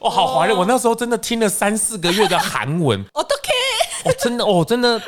[0.00, 3.52] 哦，好怀念，我那时候真的听了三四个月的韩文， 哦，都可
[4.06, 5.00] 以，哦，真的，哦，真的，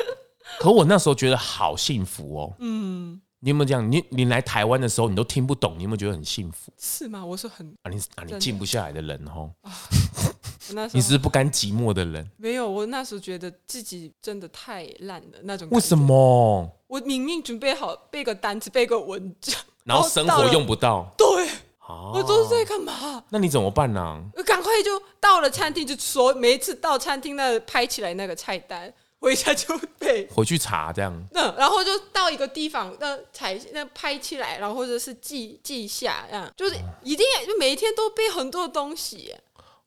[0.59, 3.20] 可我那时候觉得好幸福哦，嗯。
[3.43, 3.91] 你有没有这样？
[3.91, 6.71] 你你来台湾的时候，你都听不懂，你有没有觉得很幸福？
[6.79, 7.25] 是吗？
[7.25, 9.49] 我是很啊，你啊，你静不下来的人哦。
[10.73, 12.29] 那你是不甘寂寞的人？
[12.37, 15.67] 没有，我那时候觉得自己真的太烂了那种。
[15.71, 16.71] 为什么？
[16.87, 21.11] 我明明准备好背个单词，背个文章，然后生活用不到。
[21.17, 21.47] 对，
[21.79, 23.23] 啊、我都是在干嘛？
[23.29, 24.21] 那你怎么办呢、啊？
[24.37, 31.23] 我赶快就到了餐厅，就说每一次到餐厅那拍起来那个菜单，回家就背，回去查这样。
[31.31, 39.33] 那然后就到一个地方，那彩那拍起来，然后或者是记记下，这样就是一定要就每一天都背很多东西。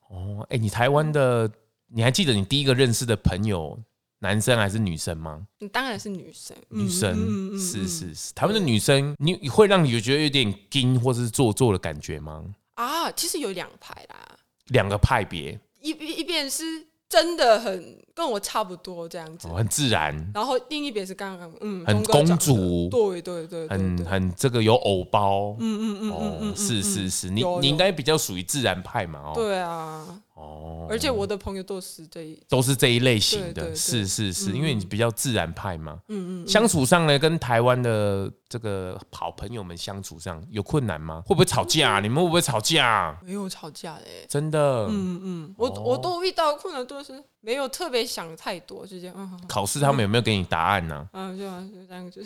[0.09, 1.51] 哦，哎、欸，你台湾的，
[1.89, 3.79] 你还记得你第一个认识的朋友？
[4.21, 5.47] 男生还是女生吗？
[5.59, 6.57] 你当然是女生。
[6.71, 12.43] 女生是是是，台湾的女生，你会让你觉得有点惊或是做作的感觉吗？
[12.75, 16.65] 啊，其实有两派啦，两个派别，一一边是
[17.07, 20.15] 真的很跟我差不多这样子，很自然。
[20.33, 29.21] 然后另一边是刚刚嗯，很公主，对对对，很很这个有偶包，嗯嗯嗯哦，是是是，你你应该比较属于自然派嘛？
[29.27, 30.21] 哦，对啊。
[30.35, 36.01] 哦，而且我的朋友都是这一都是这一类型的，是是是，因为你比较自然派嘛。
[36.09, 41.23] 嗯嗯，相处上呢，跟台湾的这个好朋友们相处上有困难吗？
[41.25, 42.01] 会不会吵架？
[42.01, 43.17] 你们会不会吵架？
[43.25, 44.87] 没有吵架的，真的。
[44.91, 49.41] 嗯嗯，我我都遇到困难都是没有特别想太多，就这样。
[49.47, 51.07] 考试他们有没有给你答案呢？
[51.13, 52.25] 嗯，就就这样子。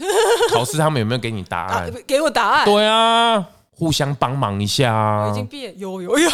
[0.53, 1.93] 考试他们有没有给你答案？
[2.07, 2.65] 给我答案。
[2.65, 5.29] 对啊，互相帮忙一下。
[5.29, 6.31] 已经毕业，有有有。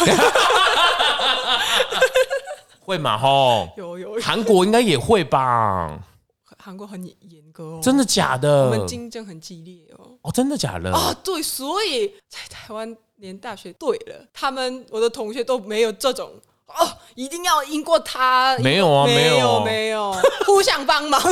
[2.81, 3.67] 会嘛吼？
[3.75, 5.99] 有有，韩国应该也会吧？
[6.59, 8.65] 韩国很严格哦，真的假的？
[8.65, 10.11] 我们竞争很激烈哦。
[10.21, 10.93] 哦，真的假的？
[10.93, 16.31] 啊，对，所以在台湾念大学，对了，他们我的同学都没有这种
[16.67, 18.57] 哦，一定要赢过他。
[18.59, 20.13] 没有啊，没有没有，
[20.45, 21.21] 互相帮忙。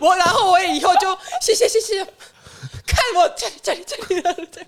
[0.00, 2.04] 我然后我也以后就谢谢谢谢。
[2.84, 4.22] 看我这里这里这里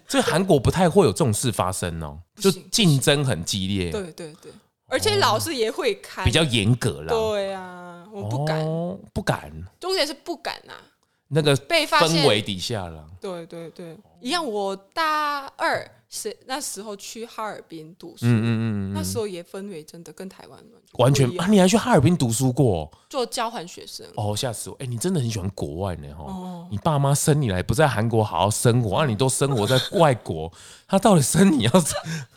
[0.09, 3.91] 所以韩国不太会有这种事发生哦，就竞争很激烈。
[3.91, 4.53] 对对对，
[4.87, 7.09] 而且老师也会看，比较严格啦。
[7.09, 8.65] 对啊，我不敢，
[9.13, 9.51] 不敢。
[9.81, 10.73] 重点是不敢呐，
[11.29, 13.05] 那个被氛围底下了。
[13.21, 14.45] 对对对，一样。
[14.45, 15.91] 我大二。
[16.15, 18.47] 是那时候去哈尔滨读书，嗯嗯
[18.93, 20.61] 嗯，那时候也氛围真的跟台湾
[20.93, 21.49] 完全啊！
[21.49, 22.89] 你还去哈尔滨读书过？
[23.11, 24.77] 做交换学生哦，吓死我！
[24.79, 26.23] 哎，你真的很喜欢国外呢哈！
[26.25, 30.53] 哦，你爸妈生你来不在韩国好好生活，啊，你都生活在外国，
[30.87, 31.71] 他到底生你要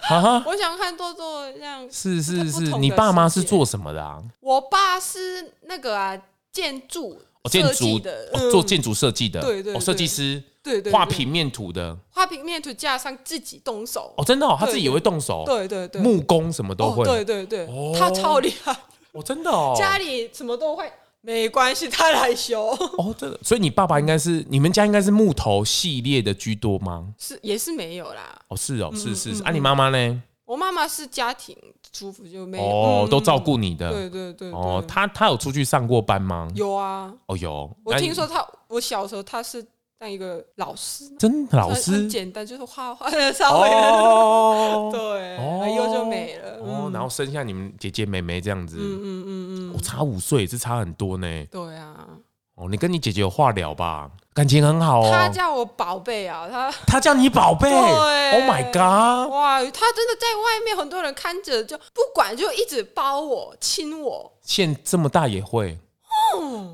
[0.10, 0.44] 啊？
[0.48, 1.88] 我想看多多这样。
[1.92, 4.24] 是是是，你爸妈是做什么的啊？
[4.40, 6.20] 我爸是那个啊，
[6.52, 10.44] 建筑建筑的，做建筑设计的，对对，设计师。
[10.68, 14.14] 对对，画平面图的，画平面图加上自己动手。
[14.18, 18.72] 哦，真的哦，他自己也会动手，对对对，木工什么都会，对对对，他超厉害，
[19.14, 20.92] 哦，真的哦，家里什么都会，
[21.22, 22.68] 没关系，他来修。
[23.00, 27.08] 哦，真的，所以你爸爸应该是你们家应该是木头系列的居多吗？
[27.18, 30.24] 是也是没有啦，哦是哦，是是是，啊，你妈妈呢？
[30.46, 31.58] 我妈妈是家庭
[31.92, 32.64] 主妇，就没有。
[32.64, 36.48] 哦，都照顾你的，对对对，哦，她她有出去上过班吗？
[36.56, 39.66] 有啊，哦有，我听说她，我小时候她是。
[40.00, 41.92] 当一个老师，真的老师？
[41.92, 45.36] 很简单，就是画画的稍微哦， 对，
[45.74, 46.60] 以后就没了。
[46.62, 46.92] 哦。
[46.94, 51.28] 然后生下你们姐姐妹妹这样子，嗯嗯嗯嗯，我差五岁，也是差很多呢。
[51.52, 52.08] 对啊，
[52.56, 54.10] 哦，你跟你姐姐有话聊吧？
[54.34, 55.10] 感情很好哦。
[55.12, 64.32] 她叫我宝贝啊，她 她叫你宝贝，对，Oh my god，哇，她真的在外面很多人看着，就不管，就一直抱我亲我。
[64.44, 65.80] 现这么大也会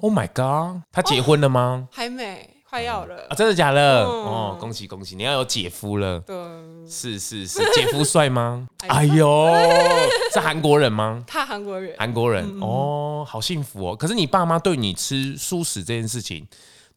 [0.02, 1.88] ，Oh my god，她结婚了吗？
[1.90, 2.50] 还没。
[2.74, 3.36] 快要了啊！
[3.36, 4.04] 真的假的？
[4.04, 5.16] 哦，恭喜恭喜！
[5.16, 6.20] 你要有姐夫了。
[6.22, 6.36] 对，
[6.90, 8.68] 是是是，姐夫帅吗？
[8.90, 9.48] 哎呦，
[10.34, 11.24] 是韩国人吗？
[11.28, 13.96] 他韩国人，韩国人哦，好幸福哦。
[13.96, 16.48] 可是你爸妈对你吃素食这件事情，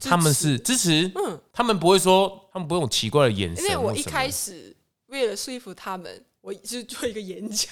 [0.00, 1.12] 他们是支持？
[1.14, 3.62] 嗯，他们不会说，他们不用奇怪的眼神。
[3.62, 4.74] 因为我一开始
[5.08, 7.68] 为了说服他们，我就做一个演讲。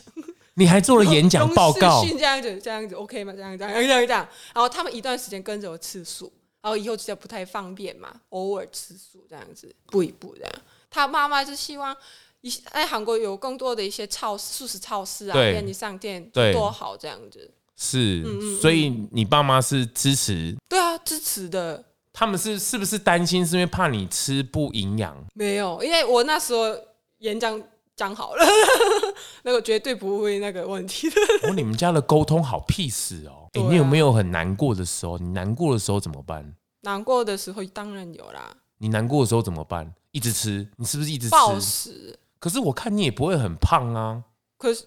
[0.56, 2.04] 你还做了演讲报告？
[2.18, 3.32] 这样子，这样子，OK 吗？
[3.34, 4.28] 这样这样这样这样。
[4.52, 6.30] 然后他们一段时间跟着我吃素。
[6.64, 10.52] 然后以后就不太方便嘛，偶尔吃素这样子，一步一步这样。
[10.88, 11.94] 他妈妈就希望
[12.40, 17.50] 一在韩国有更多的一些超素食超市啊，便利商店多好这样子。
[17.76, 20.56] 是，嗯嗯，所以你爸妈是支持？
[20.66, 21.84] 对啊，支持的。
[22.14, 23.44] 他们是是不是担心？
[23.44, 25.22] 是因为怕你吃不营养？
[25.34, 26.74] 没有，因为我那时候
[27.18, 27.62] 演讲
[27.96, 28.44] 讲好了，
[29.42, 31.16] 那个绝对不会那个问题的。
[31.48, 33.48] 哦，你们家的沟通好 peace 哦。
[33.52, 35.16] 哎，你有没有很难过的时候？
[35.18, 36.54] 你难过的时候怎么办？
[36.80, 38.56] 难过的时候当然有啦。
[38.78, 39.94] 你难过的时候怎么办？
[40.10, 40.66] 一直吃？
[40.76, 41.30] 你是不是一直吃？
[41.30, 42.18] 暴食。
[42.38, 44.22] 可是我看你也不会很胖啊。
[44.58, 44.84] 可是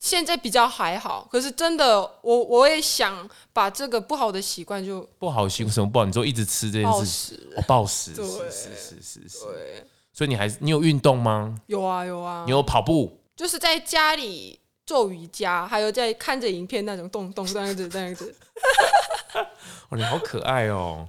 [0.00, 1.28] 现在比较还好。
[1.30, 6.06] 可是真的，我我也想把这个不好的习惯就不好习惯什么不好？
[6.06, 7.54] 你说一直吃这件事，暴食。
[7.56, 8.14] 哦，暴食。
[8.14, 9.86] 对，是是是是是。
[10.12, 10.18] 对。
[10.18, 11.54] 所以你还是你有运动吗？
[11.66, 12.44] 有啊有啊。
[12.46, 13.18] 你有跑步？
[13.34, 18.34] 就是在家里做瑜伽，还有在看着影片那种动动这样子这样子。
[19.88, 21.06] 哦，你好可爱哦！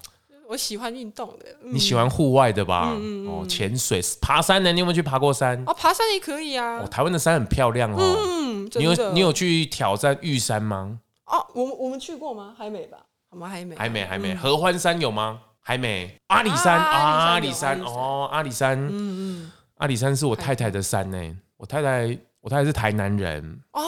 [0.48, 1.46] 我喜欢运动的。
[1.62, 2.92] 你喜欢户外的吧？
[2.96, 4.72] 嗯嗯嗯哦，潜水、爬山呢？
[4.72, 5.62] 你有没有去爬过山？
[5.66, 6.80] 哦，爬山也可以啊。
[6.80, 7.98] 哦，台湾的山很漂亮哦。
[7.98, 11.00] 嗯，你有你有去挑战玉山吗？
[11.26, 12.54] 哦，我们我们去过吗？
[12.58, 12.98] 还没吧？
[13.30, 14.36] 我们还没，还没，还没。
[14.36, 15.42] 合欢山有吗？
[15.64, 16.14] 还没。
[16.28, 18.78] 阿里山啊，阿里山哦，阿里山。
[18.78, 19.52] 嗯嗯。
[19.78, 21.18] 阿里山是我太太的山呢。
[21.58, 23.82] 我太太，我太太是台南人哦。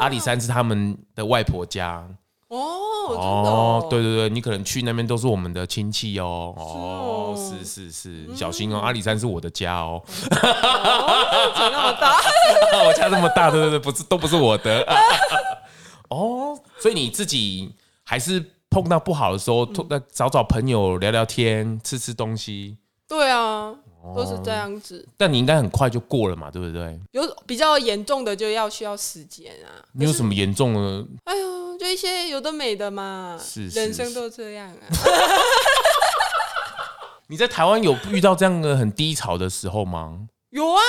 [0.00, 2.06] 阿里山是他们的外婆家。
[2.48, 2.66] 哦
[3.10, 6.54] 哦，对对对，你可能去那边都是我们的亲戚哦。
[6.56, 10.02] 哦，是是是，小心哦，阿里山是我的家哦。
[10.30, 12.20] 家那么大，
[12.84, 14.86] 我家那么大，对对对，不是都不是我的。
[16.10, 17.74] 哦，所以你自己
[18.04, 19.66] 还是碰到不好的时候，
[20.12, 22.76] 找找朋友聊聊天，吃吃东西。
[23.06, 23.74] 对啊，
[24.14, 25.06] 都是这样子。
[25.16, 27.00] 但你应该很快就过了嘛，对不对？
[27.12, 29.80] 有比较严重的就要需要时间啊。
[29.92, 31.06] 你有什么严重的？
[31.24, 31.58] 哎呦。
[31.78, 34.82] 就一些有的没的嘛，是，是，是人生都这样啊。
[37.28, 40.26] 你在台湾有遇到这样的很低潮的时候吗？
[40.50, 40.80] 有啊，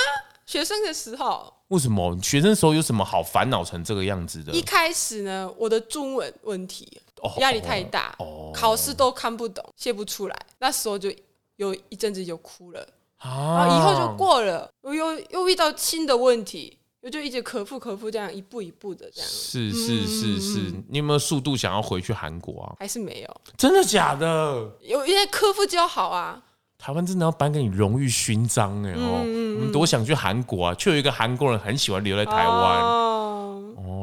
[0.47, 1.53] 学生的时候。
[1.67, 4.51] 为什么学生的时候有什么好烦恼成这个样子的？
[4.51, 6.99] 一开始呢，我的中文问题
[7.39, 11.11] 压力太大，哦，考试都看不懂，写不出来，那时候就
[11.57, 16.75] 有一阵子就哭了啊，然后以后就过了，我又又遇到新的问题。
[17.01, 19.29] 我就一直克服克服，这样一步一步的这样。
[19.29, 22.75] 是是是是，你有没有速度想要回去韩国啊？
[22.77, 23.41] 还是没有？
[23.55, 24.69] 真的假的？
[24.81, 26.43] 有，因为克服就好啊。
[26.77, 29.21] 台湾真的要颁给你荣誉勋章哎哦！
[29.21, 32.81] 我们多想去韩国啊，却有一个韩国人很喜欢留在台湾。
[32.81, 33.08] 哦，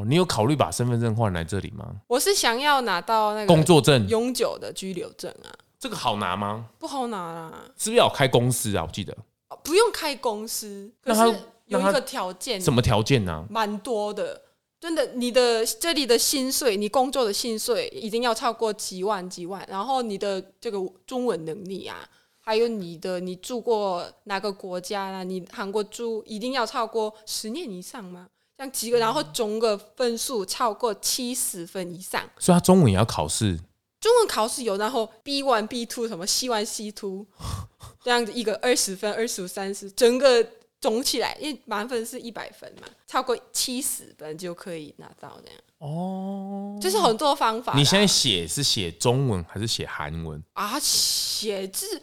[0.07, 1.89] 你有考虑把身份证换来这里吗？
[2.07, 5.51] 我是想要拿到那个工作证，永久的居留证啊。
[5.79, 6.67] 这个好拿吗？
[6.79, 7.53] 不好拿啦。
[7.77, 8.85] 是不是要开公司啊？
[8.87, 9.17] 我记得
[9.63, 11.37] 不用开公司，可是。
[11.67, 13.45] 有一个条件，什么条件呢？
[13.51, 14.41] 蛮多的，
[14.79, 22.09] 真的，你的这里的薪水，你工作的薪水一定要超过几万几万，然后你的这个中文能力啊，
[22.39, 25.25] 还有你的你住过哪个国家啊？
[25.25, 28.29] 你韩国住一定要超过十年以上吗？
[28.57, 33.59] 像几个，然后总个分数超过七十分以上，所以他中文也要考试。
[34.01, 37.27] 中文考试有，然后 B one B two 什么 C one C two
[38.05, 40.47] 这样子一个二十分、二十五、三十，整个。
[40.79, 45.61] 总起来，因为满分是一百分嘛，超过七十分就可以拿到这样。
[45.79, 47.73] 哦，就是很多方法。
[47.75, 50.79] 你现在写是写中文还是写韩文啊？
[50.79, 52.01] 写字，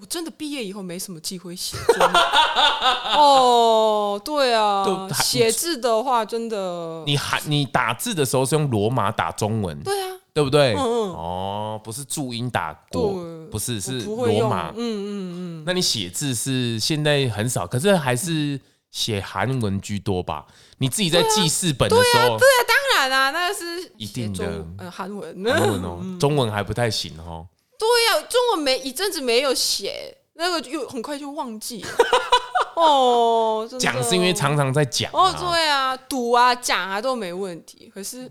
[0.00, 2.00] 我真的毕业以后没什么机会写字。
[3.16, 4.84] 哦，对啊，
[5.14, 9.80] 写字的话真的，你韩你打字的时候是用罗马打中文？
[9.82, 10.16] 对啊。
[10.32, 10.74] 对不对？
[10.74, 13.14] 嗯嗯哦，不是注音打过，
[13.50, 14.68] 不是是罗马。
[14.70, 15.64] 嗯嗯嗯。
[15.66, 18.58] 那你写字是现在很少，可是还是
[18.92, 20.46] 写韩文居多吧？
[20.78, 24.46] 你自己在记事本的时候，对啊，当然啊，那是一定的。
[24.78, 27.44] 嗯，韩文，韩文哦， 中文还不太行哦。
[27.80, 31.88] 对呀，中文没一阵子没有写，那个又很快就忘记了。
[32.76, 35.10] 哦，讲是因为常常在讲。
[35.12, 38.30] 哦，对啊，读啊讲啊都没问题，可是。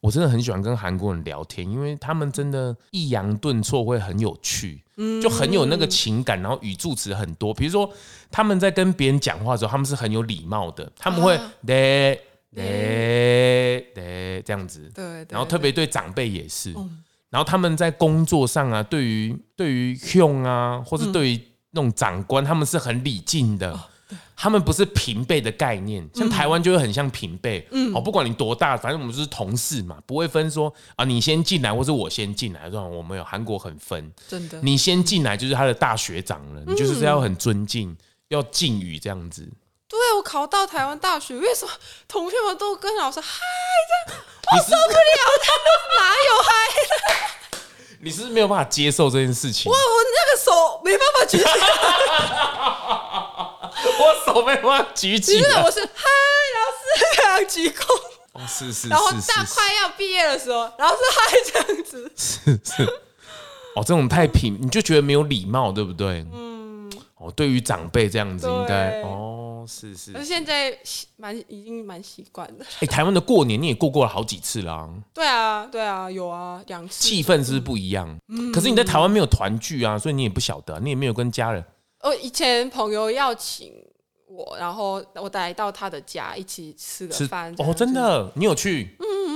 [0.00, 4.80] 我真的很喜欢跟韩国人聊天，因为他们真的抑扬顿挫会很有趣，
[5.20, 7.52] 就很有那个情感，然后语助词很多。
[7.52, 7.92] 比如说
[8.30, 16.72] 他们在跟别人讲话的时候，他们是很有礼貌的，他们会嘞嘞嘞这样子，对，然后特别对长辈也是。
[17.30, 23.78] 然后他们在工作上啊，对于对于兄啊，或是对于那种长官，他们是很礼敬的。
[24.40, 27.66] 他们不是平辈的概念，像台湾就会很像平辈。
[27.72, 32.62] 嗯，哦，不管你多大，反正我们就是同事嘛，不会分说啊，你先进来或是我先进来。
[32.66, 37.94] 这种我们有韩国很分，真的，你先进来就是他的大学长了，你就是要很尊敬，
[38.28, 39.46] 要敬语这样子。
[39.88, 41.72] 对，我考到台湾大学，为什么
[42.06, 43.38] 同学们都跟老师嗨
[44.06, 44.22] 这样？
[44.52, 44.78] 我受不了，
[45.42, 45.64] 他们
[45.96, 46.50] 哪有嗨？
[48.00, 49.72] 你是不是没有办法接受这件事情？
[49.72, 49.80] 我我
[50.14, 51.50] 那个手没办法举起来，
[53.98, 55.42] 我手没办法举起来。
[55.42, 55.88] 真的，我是嗨，
[56.54, 56.76] 老师
[57.16, 57.82] 这样鞠躬。
[58.34, 58.88] 哦，是是，是。
[58.88, 62.12] 然后大快要毕业的时候，然后是嗨这样子。
[62.14, 62.84] 是是。
[63.74, 66.26] 哦，这种太平，你就觉得没有礼貌，对不对？
[66.32, 66.92] 嗯。
[67.16, 69.47] 哦，对于长辈这样子，应该哦。
[69.66, 70.76] 是是，可是现在
[71.16, 72.64] 蛮已经蛮习惯了。
[72.80, 74.88] 哎，台湾的过年你也过过了好几次啦。
[75.14, 77.02] 对啊，对啊，有啊，两次。
[77.02, 78.18] 气氛是不是不一样？
[78.28, 78.52] 嗯。
[78.52, 81.64] 可是你在台湾没有团聚啊，所以你也不晓得，你也没有跟家人。
[82.00, 83.72] 哦，以前朋友邀请
[84.28, 87.54] 我，然后我带到他的家一起吃个饭。
[87.58, 88.96] 哦，真的，你有去？
[89.00, 89.30] 嗯嗯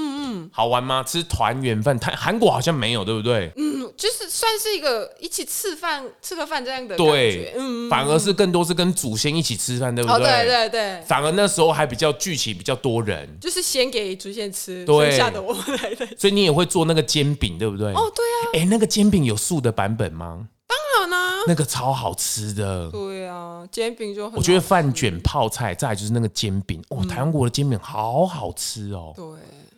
[0.44, 0.50] 嗯。
[0.52, 1.02] 好玩吗？
[1.02, 1.98] 吃团圆饭？
[1.98, 3.52] 台韩国好像没有，对不对？
[3.56, 10.16] 嗯，就是算是一个一起吃饭吃个饭这样的感觉，对，嗯，反而是更多是跟祖先一起吃饭，对不对？
[10.16, 16.07] 哦，对对对，反而那时候还比较聚齐比较多人，就是先给祖先吃，对剩下的我们来的。
[16.18, 17.93] 所以你也会做那个煎饼，对不对？
[17.93, 20.49] 哦，对啊，哎，那个煎饼有素的版本吗？
[20.66, 22.90] 当然啦，那个超好吃的。
[22.90, 29.12] 对啊，煎饼就很我觉得饭卷泡菜，再来就是那个煎饼，哦，台湾国的煎饼好好吃哦。
[29.14, 29.24] 对，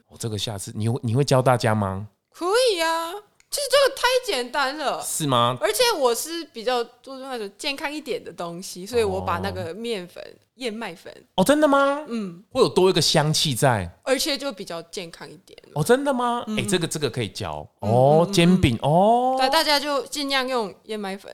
[0.09, 2.07] 我这个下次你你会教大家吗？
[2.31, 3.13] 可以啊，
[3.55, 5.57] 其实这个太简单了，是吗？
[5.61, 10.21] 而且我是比较注重那种健康一点的东西，所以我把那个面粉、
[10.57, 12.05] 燕麦粉，哦，真的吗？
[12.09, 15.57] 嗯，会有多一个香气在，而且就比较健康一点。
[15.77, 16.45] 哦，真的吗？
[16.59, 21.33] 哎，这个这个可以教哦，煎饼哦，那，大家就尽量用燕麦粉，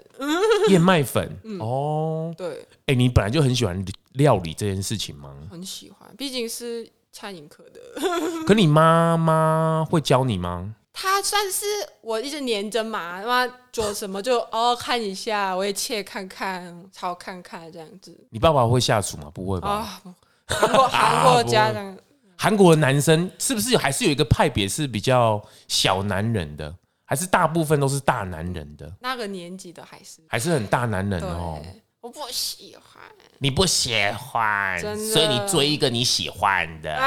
[0.68, 5.34] 燕麦粉哦，对，哎，你本来就很喜欢料理这件事情吗？
[5.50, 7.80] 很喜欢，毕竟是餐饮科的。
[8.46, 10.74] 可你妈妈会教你吗？
[11.01, 11.64] 他算是
[12.03, 18.14] 我一直黏着嘛，妈做什么就 哦看一下，我也切看看，炒看看这样子。
[18.28, 19.30] 你爸爸会下厨吗？
[19.32, 19.68] 不会吧？
[19.68, 20.03] 啊，
[20.46, 21.96] 韩国韩国家长，
[22.36, 26.74] 韩国的男生是不是还是有一个派别是比较小男人的，
[27.07, 28.92] 还是大部分都是大男人的？
[29.01, 31.62] 那个年纪的还是还是很大男人哦。
[32.03, 33.03] 我不喜欢，
[33.43, 36.95] 你不喜欢，所以你追一个你喜欢的。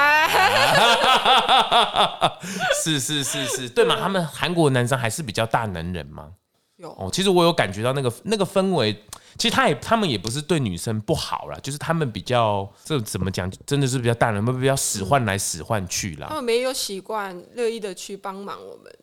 [2.83, 3.95] 是是是是，对嘛？
[3.99, 6.31] 他们韩国男生还是比较大男人吗？
[6.77, 8.91] 有哦，其实我有感觉到那个那个氛围，
[9.37, 16.25] 其实他也他们也不是对女生不好啦，就是他们比较这怎么讲，真的是比较大人，比较使唤来使唤去啦。
[16.29, 18.91] 他们没有习惯乐意的去帮忙我们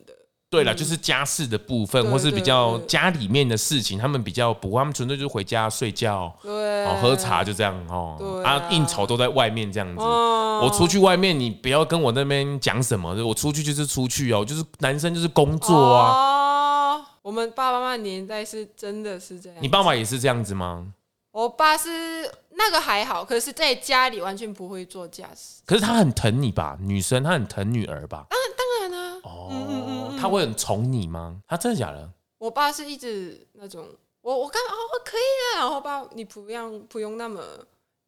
[0.51, 8.41] 对了，就是家事的部分，或是比较家里面的事情，他们比较不，他们纯粹就是回家睡觉，对，喝茶就这样哦。
[8.43, 10.03] 啊，应酬都在外面这样子。
[10.03, 16.11] 我出去外面，你不要跟我那边讲什么，我出去就是出去哦，就是男生就是工作啊。
[16.11, 19.57] 哦，我们爸爸妈妈年代是真的是这样。
[19.61, 20.85] 你爸爸也是这样子吗？
[21.31, 25.61] 我爸是那个还好，可是在家里完全不会做家事。
[25.65, 26.77] 可是他很疼你吧？
[26.81, 28.25] 女生，他很疼女儿吧？
[28.29, 29.19] 当然，当然啊。
[29.23, 29.80] 哦。
[30.21, 31.41] 他会很宠你吗？
[31.47, 32.09] 他真的假的？
[32.37, 33.85] 我爸是一直那种，
[34.21, 37.41] 我我干哦可以啊，然后爸你不用不用那么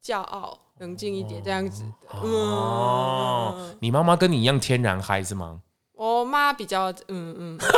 [0.04, 2.18] 骄傲，冷静一点这样子的。
[2.20, 5.62] 哦，嗯、你妈妈跟你一样天然嗨是吗？
[5.94, 7.60] 我妈比较嗯嗯。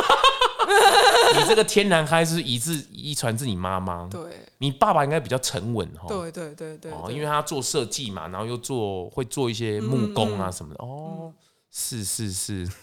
[1.36, 4.08] 你这个天然嗨是遗自遗传自你妈妈？
[4.10, 4.20] 对。
[4.58, 6.06] 你爸爸应该比较沉稳哈。
[6.08, 6.90] 对对对对。
[6.90, 10.82] 哦，因为他做设计嘛，然后又做会做一些木工啊什么的。
[10.82, 11.32] 哦，
[11.70, 12.66] 是是是。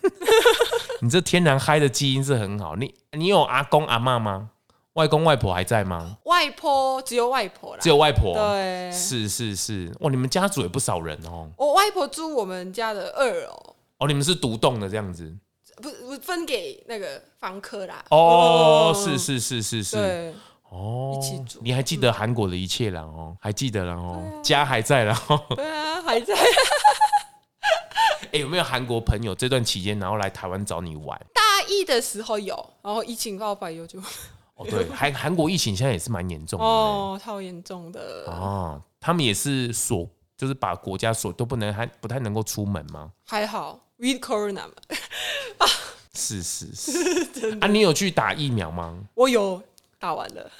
[1.04, 2.78] 你这天然嗨的基因是很好。
[2.78, 4.51] 你你有阿公阿妈吗？
[4.93, 6.18] 外公外婆还在吗？
[6.24, 8.34] 外婆只有外婆啦，只有外婆。
[8.34, 9.91] 对，是是是。
[9.99, 11.49] 哇，你们家族也不少人哦。
[11.58, 13.76] 我外婆住我们家的二楼。
[13.97, 15.30] 哦，你们是独栋的这样子？
[15.82, 18.06] 不不分给那个房客啦。
[18.10, 20.34] 哦，是是是是是。
[20.70, 21.60] 哦，一起住。
[21.62, 23.36] 你还记得韩国的一切了哦？
[23.41, 24.24] 还记得了哦？
[24.41, 25.14] 家还在了。
[25.49, 26.34] 对啊，还在。
[28.34, 31.19] 哎，有没有韩国朋友这段期间然后来台湾找你玩？
[31.34, 33.99] 大一的时候有，然后疫情爆发以后就。
[34.55, 38.81] 哦，对，韩韩国疫情现在也是蛮严重的哦，超严重的哦。
[38.99, 43.11] 他们也是锁，就是把国家锁，都不能还不太能够出门吗？
[43.25, 44.73] 还好，with corona 嘛。
[46.15, 48.97] 是是是，啊，你有去打疫苗吗？
[49.13, 49.61] 我有
[49.99, 50.51] 打完了。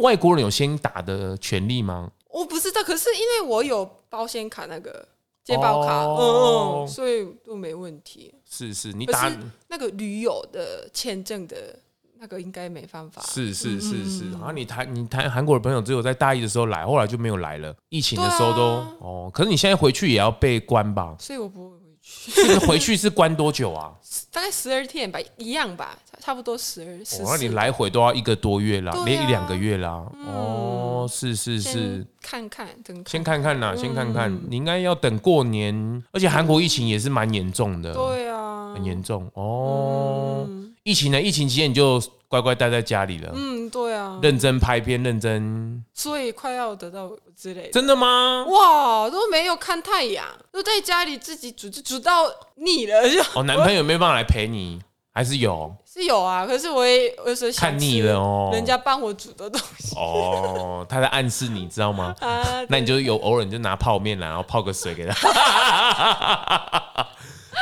[0.00, 2.10] 外国人有先打的权利吗？
[2.30, 5.06] 我不知道，可是因为我有保险卡那个。
[5.48, 8.34] 健保卡，哦、嗯，所以都没问题。
[8.44, 9.32] 是是，你打
[9.66, 11.74] 那个旅游的签证的
[12.18, 13.22] 那个应该没办法。
[13.22, 17.74] 是是是是，然后、嗯、你谈你谈韩国的朋友只有在大一的时候来，后来就没有来了。
[17.88, 21.16] 疫情的时候都、啊、哦，可是你现在回去也要被关吧？
[21.18, 21.87] 所以我不会回去。
[22.34, 23.92] 这个回去是关多久啊？
[24.30, 27.04] 大概十二天吧，一样吧，差不多十二。
[27.04, 30.04] 十那你来回都要一个多月啦，连、啊、一两个月啦。
[30.14, 34.34] 嗯、哦，是是是，看看等，先看看啦，先看看。
[34.48, 37.92] 你应该要等过年，而且韩国疫情也是蛮严重的。
[37.94, 40.44] 对啊，很严重哦。
[40.48, 40.57] 嗯、
[40.88, 41.20] 疫情呢？
[41.20, 43.30] 疫情期间你就乖乖待在家里了。
[43.34, 45.84] 嗯，对啊，认真拍片，认真。
[45.92, 47.70] 所以快要得到之类的。
[47.72, 48.46] 真的吗？
[48.48, 52.24] 哇，都没有看太阳，都在家里自己煮，就煮到
[52.54, 53.20] 腻了就。
[53.34, 54.80] 哦，男朋友没有办法来陪你，
[55.12, 55.76] 还是有？
[55.84, 59.94] 是有啊，可是我也有时候看腻了哦，人家帮我煮的东西。
[59.94, 62.14] 哦，他在暗示你知道吗？
[62.24, 65.14] 啊，那你就有偶尔你就拿泡面来，然后泡个水给他。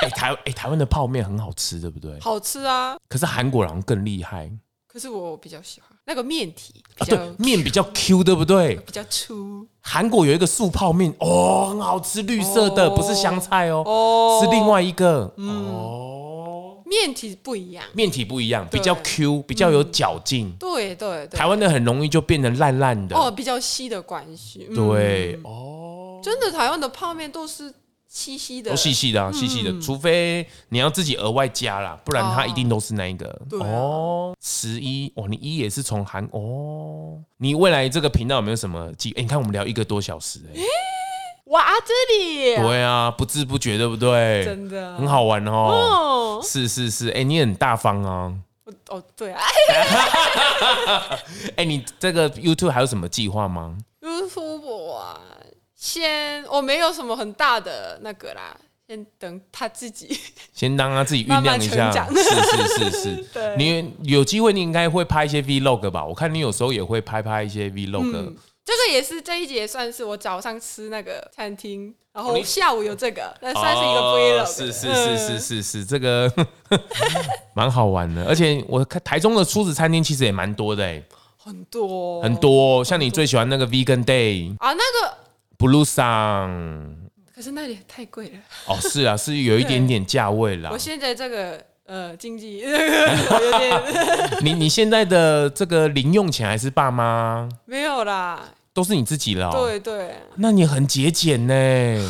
[0.03, 2.19] 哎，台哎台湾的泡面很好吃，对不对？
[2.21, 2.97] 好吃啊。
[3.09, 4.51] 可是韩国人更厉害。
[4.87, 8.77] 可是我比较喜欢那个面体，啊，对，面比较 Q，对不对？
[8.77, 9.67] 比较粗。
[9.83, 15.31] 韩国有一个素泡面，哦，很好吃，绿色的，不是香菜哦，是另外一个。
[15.37, 20.51] 哦，面体不一样，面体不一样，比较 Q，比较有嚼劲。
[20.59, 23.15] 对对对，台湾的很容易就变得烂烂的。
[23.15, 24.67] 哦，比较稀的关系。
[24.75, 27.71] 对哦，真的台湾的泡面都是
[28.17, 33.29] 稀稀的，都细细的，细细的，除非你要自己额外加啦，不然它一定都是那一个。
[33.61, 39.13] 哦，十一哦，你一也是从韩哦，你未来这个频道有没有什么计？
[39.19, 40.63] 哎，你看我们聊一个多小时哎。
[41.49, 44.47] 哇，这里对啊，不知不觉，对不对？
[44.47, 46.41] 真的很好玩哦。
[46.43, 48.33] 是是是，哎，你很大方啊。
[48.89, 49.43] 哦，对啊。
[51.57, 55.21] 哎，你这个 YouTube 还有什么计划吗？YouTube 啊，
[55.87, 58.57] 先我没有什么很大的那个啦，
[58.89, 60.19] 先等他自己，
[60.53, 62.09] 先让他自己酝酿一下。
[62.13, 63.55] 是是是是， 对。
[63.57, 66.05] 你有机会，你应该会拍一些 Vlog 吧？
[66.05, 68.35] 我看你有时候也会拍拍一些 Vlog。
[68.65, 74.45] 这个也是这一集算是我早上吃那个餐厅，然后下午有这个，那算是一个 vlog。
[74.45, 76.29] 是是是是是是，这个
[77.55, 78.27] 蛮好玩的。
[78.27, 81.01] 而且我看台中的素食餐厅其实也蛮多的哎，
[81.37, 82.85] 很多很多。
[82.85, 85.17] 像你最喜欢那个 Vegan Day 啊，那个
[85.59, 86.95] Blue Sun，
[87.35, 88.39] 可是那里太贵了。
[88.67, 90.71] 哦，是啊，是有一点点价位啦。
[90.73, 92.69] 我现在这个呃经济 有
[93.59, 93.83] 点，
[94.45, 97.49] 你你现在的这个零用钱还是爸妈？
[97.65, 98.43] 没有啦。
[98.75, 101.55] 都是你自己了，对对，那你很节俭呢？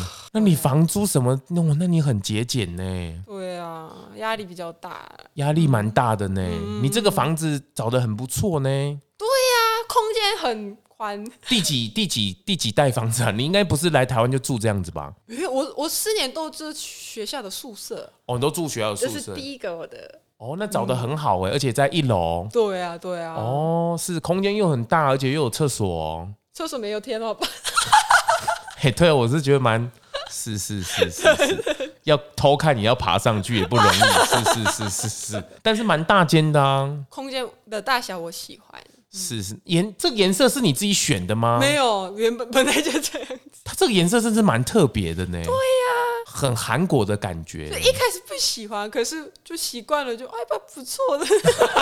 [0.33, 1.39] 那你房租什么？
[1.47, 2.83] 那那你很节俭呢？
[3.25, 6.41] 对啊，压力比较大，压力蛮大的呢。
[6.81, 8.69] 你这个房子找得很不错呢。
[9.17, 11.23] 对呀，空间很宽。
[11.47, 13.31] 第几第几第几代房子啊？
[13.31, 15.13] 你应该不是来台湾就住这样子吧？
[15.51, 18.11] 我我四年都住学校的宿舍。
[18.25, 19.11] 哦，你都住学校的宿舍？
[19.13, 20.19] 这是第一个我的。
[20.37, 22.47] 哦，那找的很好哎，而且在一楼。
[22.51, 23.35] 对啊，对啊。
[23.35, 25.87] 哦，是空间又很大，而且又有厕所。
[25.87, 26.27] 哦
[26.57, 27.47] 厕所没有天花板，
[28.81, 29.91] 嘿，对，我是觉得蛮，
[30.31, 38.81] 是是是是是， 要偷看你要爬上去也不容易，是是是是是，但是蛮大间的啊，空间的大小我喜欢，
[39.17, 41.57] 是是颜这个颜色是你自己选的吗？
[41.59, 45.53] 没有，原本本来就这样子，它这个颜色真是蛮特别的呢，对呀，
[46.25, 51.25] 很韩国的感觉，一开始不喜欢，可是就习惯了，就哎不不错的，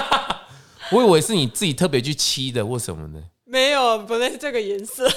[0.92, 3.22] 我以为是你自己特别去漆的或什么的。
[3.44, 5.08] 没有，本来是这个颜色。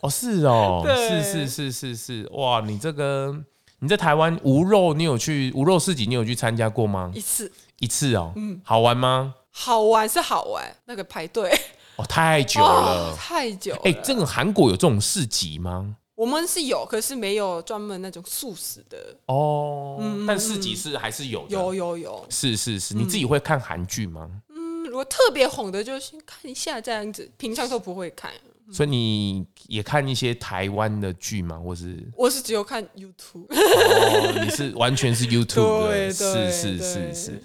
[0.00, 1.22] 哦，是哦， 对。
[1.22, 3.34] 是是是是是，哇，你这个
[3.78, 7.10] 你在台湾无肉，你有去无肉市集，你有去参加过吗？
[7.14, 9.34] 一次，一次哦，嗯，好玩吗？
[9.54, 11.52] 好玩是好玩，那个排队
[11.96, 13.80] 哦，太久了，哦、太久了。
[13.84, 15.94] 哎，这个韩国有这种市集吗？
[16.14, 19.98] 我们是有，可是没有专门那种素食的哦。
[20.00, 24.28] 嗯，但市集是还是有的，有有有，是是是，你自己会看韩剧吗？
[24.48, 28.30] 嗯如果特别红的，就先看一下这样子，平常都不会看。
[28.70, 31.58] 所以你也看一些台湾的剧吗？
[31.58, 33.46] 或是我是只有看 YouTube。
[33.50, 37.42] 哦，你是完全是 YouTube 的，是是是是。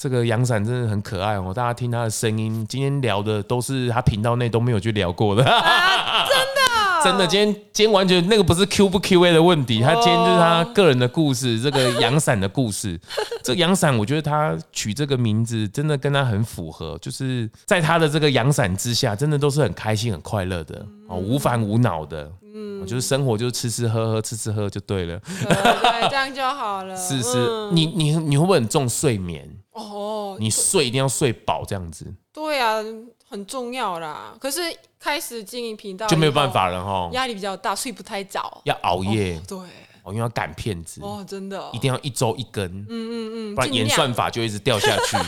[0.00, 5.44] 这个阳伞真的很可爱哦，大家听他的声音，今天聊的都是他频道内都没有去聊过的。
[5.44, 7.04] 啊，真的。
[7.04, 12.98] 真的，今天今天完全那个不是 Q 不 Q A 的问题，他今天就是他个人的故事，这个阳伞的故事。
[13.44, 22.30] 这个阳伞，我觉得他取这个名字真的跟他很符合，就是在他的这个阳伞之下，真的都是很开心、很快乐的哦，无烦无恼的。
[22.54, 25.20] 嗯，就是生活就是吃吃喝喝，吃吃喝喝就对了。
[25.20, 26.96] 对，这样就好了。
[26.96, 29.46] 是 是，你你你会不会很重睡眠？
[29.72, 32.12] 哦，你睡一定要睡饱这样子。
[32.32, 32.82] 对啊，
[33.28, 34.34] 很重要啦。
[34.40, 34.60] 可是。
[35.02, 39.58] 开始经营频道就没有办法了哈，压力比较大，睡不太早，要熬夜，哦、对，
[40.02, 45.16] 哦，因为要赶片子，哦，真的，一定要一周一更，嗯嗯嗯，不然演算法就一直掉下去。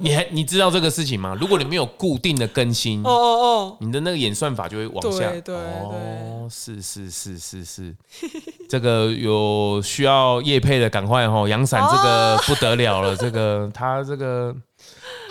[0.00, 1.36] 你还你知道这个事情吗？
[1.40, 7.96] 如果你没有固定的更新，哦哦哦，你的那个演算法就会往下，对对对，哦，是是是是是，
[8.68, 14.54] 这个有需要叶配的赶快哈，阳伞这个不得了了，这个他这个。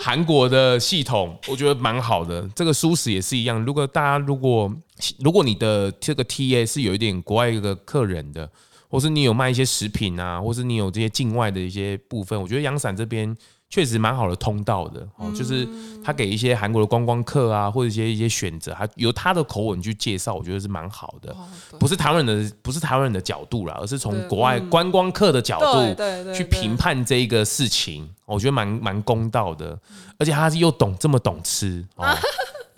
[0.00, 3.60] 韩国的系统我觉得蛮好的，这个舒适也是一样。
[3.64, 4.72] 如果大家如果
[5.18, 8.48] 如果你的这个 TA 是有一点国外一个客人的，
[8.88, 13.36] 或是你有卖一些食品啊，或是你有这些境外的一些部分，我觉得阳伞这边。
[13.70, 15.68] 确实蛮好的通道的哦，就是
[16.02, 21.36] 他给一些韩国的观光客啊，或者一些一些选择，他由他的口吻去介绍，我觉得是蛮好的。
[21.78, 29.78] 不是台湾人的，不是台湾人的角度啦，而是从国外观光客的角度去评判这一个事情，我觉得蛮蛮公道的。
[30.18, 32.06] 而且他又懂这么懂吃哦，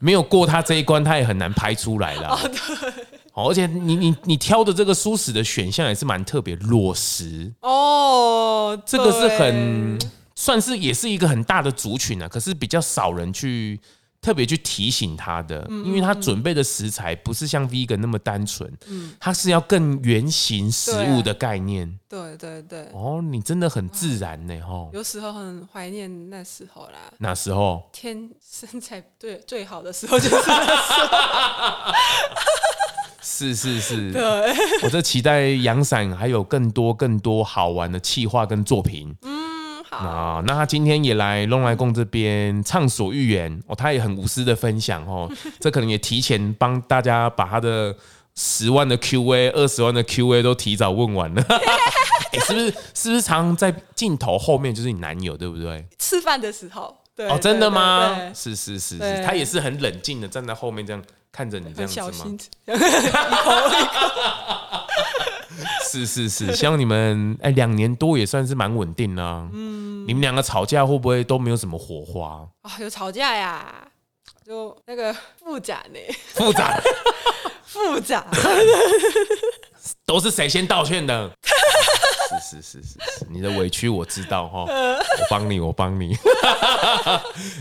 [0.00, 2.36] 没有过他这一关，他也很难拍出来啦。
[3.34, 9.96] 哦，而且你你你挑的这个舒适的选项也是蛮特别，裸食哦，这个是很。
[10.40, 13.78] 算是也是一个很大的族群啊，可是比较少人去
[14.22, 21.94] 特别去提醒他的，因为他准备的食材不是像 vegan 那么单纯，嗯，他是要更原型食物的概念。
[22.08, 22.88] 对对对。
[22.94, 24.88] 哦，你真的很自然呢，哦。
[24.94, 27.12] 有时候很怀念那时候啦。
[27.18, 27.82] 那时候？
[27.92, 31.92] 天身材对最好的时候就是那时候。
[33.20, 34.10] 是是是。
[34.10, 34.54] 对。
[34.82, 39.14] 我在期待阳伞还有更多更多好玩的企划跟作品。
[39.20, 39.49] 嗯。
[39.90, 45.30] 啊，那他今天也来龙来共这边畅所欲言哦，他也很无私的分享哦，
[45.60, 47.94] 这可能也提前帮大家把他的
[48.36, 51.42] 十万的 Q&A、二十万的 Q&A 都提早问完了，
[52.32, 52.70] 欸、是不是？
[52.94, 55.84] 是不是常常在镜头后面就是你男友对不对？
[55.98, 58.16] 吃饭的时候，对哦，真的吗？
[58.32, 62.36] 是是是是，他也是很冷静的站在后面这样看着你这样子吗？
[65.90, 69.48] 是是是，希望你们哎，两年多也算是蛮稳定啦。
[69.52, 72.72] 嗯，你们两个吵架会不会都没有什么火花啊？
[72.80, 73.86] 有吵架呀，
[74.44, 75.98] 就那个复杂呢，
[76.34, 76.80] 复杂，
[77.64, 78.26] 复杂，
[80.06, 81.30] 都是谁先道歉的？
[82.42, 82.88] 是是是是
[83.18, 86.16] 是，你的委屈我知道哈， 我帮你，我帮你。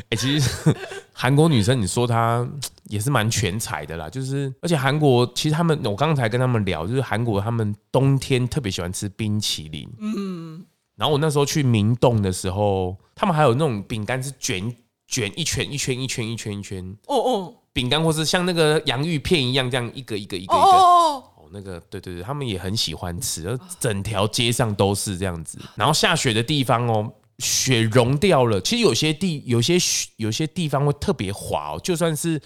[0.09, 0.75] 哎，其实
[1.11, 2.47] 韩国女生，你说她。
[2.89, 10.65] 也是蛮全才的啦，就是而且韩国其实他们，我刚才跟他们聊，就是韩国他们冬天特别喜欢吃冰淇淋，嗯，
[10.95, 14.75] 然后我那时候去明洞的时候，他们还有那种饼干是卷
[15.07, 20.55] 卷一圈一圈一圈一圈一圈，哦哦，饼干或是像那个洋芋片一样，这样一个一个一个。
[20.55, 29.77] 一个，哦，那个对对对，他们也很喜欢吃，整条街上都是这样子，然后下雪的地方哦，雪融掉了，其实有些地有些
[30.15, 32.41] 有些地方会特别滑哦，就算是。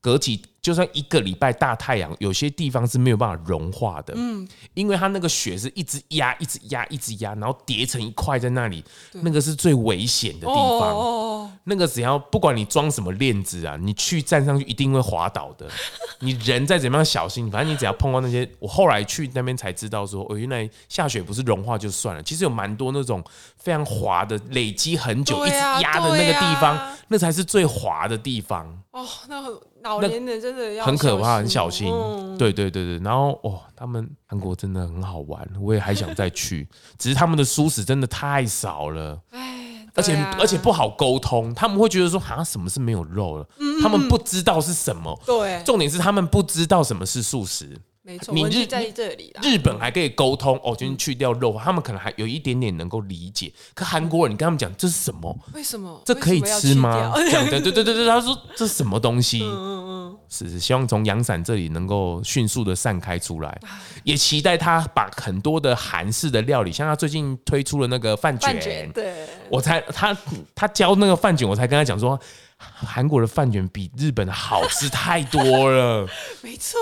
[0.00, 4.14] 隔几就算一个礼拜大太阳，有些地方是没有办法融化的。
[4.16, 10.94] 嗯，因为它那个雪是一直压、一直压、一直压，然后叠成一块在那里，那个是最危险的地方。
[10.94, 11.24] 哦
[11.64, 15.66] 那个只要不管你装什么链子啊，你去站上去一定会滑倒的。
[16.20, 23.22] 你人再怎么样小心，反正你只要碰到那些，我后来去那边才知道说，哦，原来下雪不是融化就算了，其实有蛮多那种
[23.58, 28.66] 非常滑的，累积很久一直压的那个地方，那才是最滑的地方。
[28.92, 29.42] 哦，那
[29.82, 31.92] 老年人真的要很可怕，很小心。
[31.92, 45.20] 嗯、对对对对，然后哦，他们韩国真的很好玩， 我也还想再去，只是他们的素食真的太少了，唉，而且而且不好沟通，他们会觉得说好像什么是没有肉了，嗯、他们不知道是什么。
[45.26, 47.78] 对，重点是他们不知道什么是素食。
[48.08, 53.52] 没错，你日在这里，日本还可以沟通哦，就是去掉肉，他们可能还有一点点能够理解。
[53.74, 55.38] 可韩国人，你跟他们讲这是什么？
[55.52, 56.00] 为什么？
[56.06, 57.12] 这可以吃吗？
[57.14, 59.42] 对对对对对，他说这是什么东西？
[59.42, 63.60] 嗯嗯，是是，希望从阳伞这里能够迅速的散开出来，
[64.04, 70.16] 也期待他把很多的韩式的料理，像他最近推出了那个饭卷，对，我才他
[70.54, 72.18] 他教那个饭卷，我才跟他讲说，
[72.56, 76.08] 韩国的饭卷比日本的好吃太多了。
[76.40, 76.78] 没错。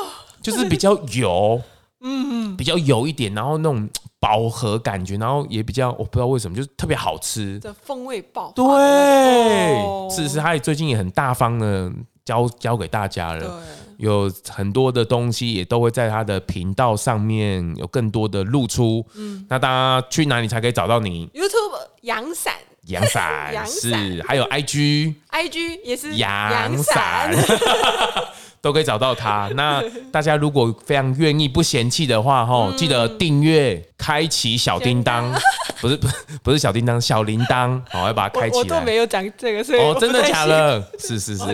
[0.47, 1.61] 就是比较油，
[2.01, 3.88] 嗯，比较油一点，然后那种
[4.20, 8.53] 饱和感觉，然后也比较，我不知道为什么，就是特别好吃的风味爆。
[8.55, 11.90] 对，是是，他也最近也很大方的
[12.24, 13.51] 教教给大家了，对
[13.99, 19.05] 有很多的东西也都会在他的频道上面有更多的露出。
[19.14, 22.55] 嗯，那大家去哪里才可以找到你？YouTube 阳伞，
[22.86, 27.34] 阳伞， 是，还有 IG，IG 也是阳伞。
[28.61, 29.48] 都可以找到他。
[29.54, 35.32] 那大家如果非常愿意、不嫌弃的话，哈，记得订阅、开启小叮当，
[35.80, 38.57] 不是不是不是小叮当，小铃铛，好，要把它开启。
[38.59, 40.82] 我都没有讲这个，所以哦，真的假的？
[40.98, 41.44] 是是是，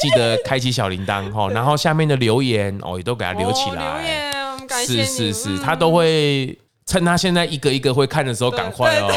[0.00, 4.00] 记得开启小铃铛，哈，然后下面的留言哦，也都给他留起来。
[4.00, 5.04] 留言，感谢你。
[5.04, 6.56] 是是是，他都会
[6.86, 9.10] 趁他现在一个一个会看的时候，赶快哦。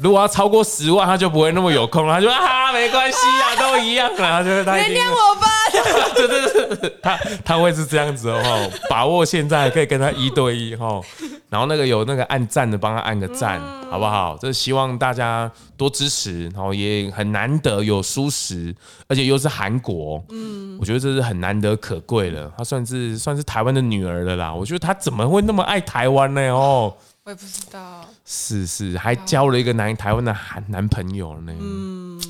[0.00, 2.14] 如果要超过十万，他就不会那么有空了。
[2.14, 4.42] 他就说啊，没关系啊， 都一样啊。
[4.42, 5.46] 就是他原谅我吧。
[6.14, 8.70] 对对对，他他会是这样子哦。
[8.88, 11.02] 把握现在可以跟他一对一哦。
[11.48, 14.36] 然后那个有那个按赞的，帮他按个赞，好不好？
[14.40, 16.48] 这希望大家多支持。
[16.50, 18.74] 然后也很难得有舒适，
[19.08, 20.22] 而且又是韩国。
[20.30, 22.50] 嗯，我觉得这是很难得可贵的。
[22.56, 24.52] 他算是算是台湾的女儿了啦。
[24.52, 26.40] 我觉得他怎么会那么爱台湾呢？
[26.50, 26.94] 哦。
[27.24, 27.97] 我也不知道，
[28.30, 32.20] 是是，还交了一个男台湾的男男朋友呢，嗯，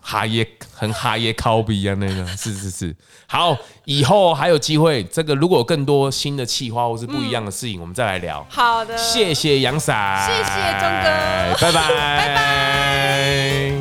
[0.00, 2.24] 哈耶很哈耶靠比啊，那个。
[2.36, 2.94] 是是是，
[3.26, 8.46] 好，以后还有机会，这个如果有更多新的企划或是不一样的事情，我们再来聊。
[8.48, 11.88] 好的，谢谢杨伞，谢谢钟哥，拜拜。
[11.88, 13.72] 拜拜。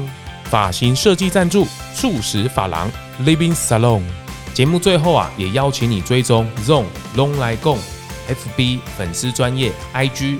[0.45, 2.91] 发型设计赞助素食发廊
[3.23, 4.01] Living Salon，
[4.55, 6.85] 节目最后啊，也邀请你追踪 ZONG
[7.15, 7.77] 咙来共。
[8.27, 10.39] FB 粉丝专业 IG，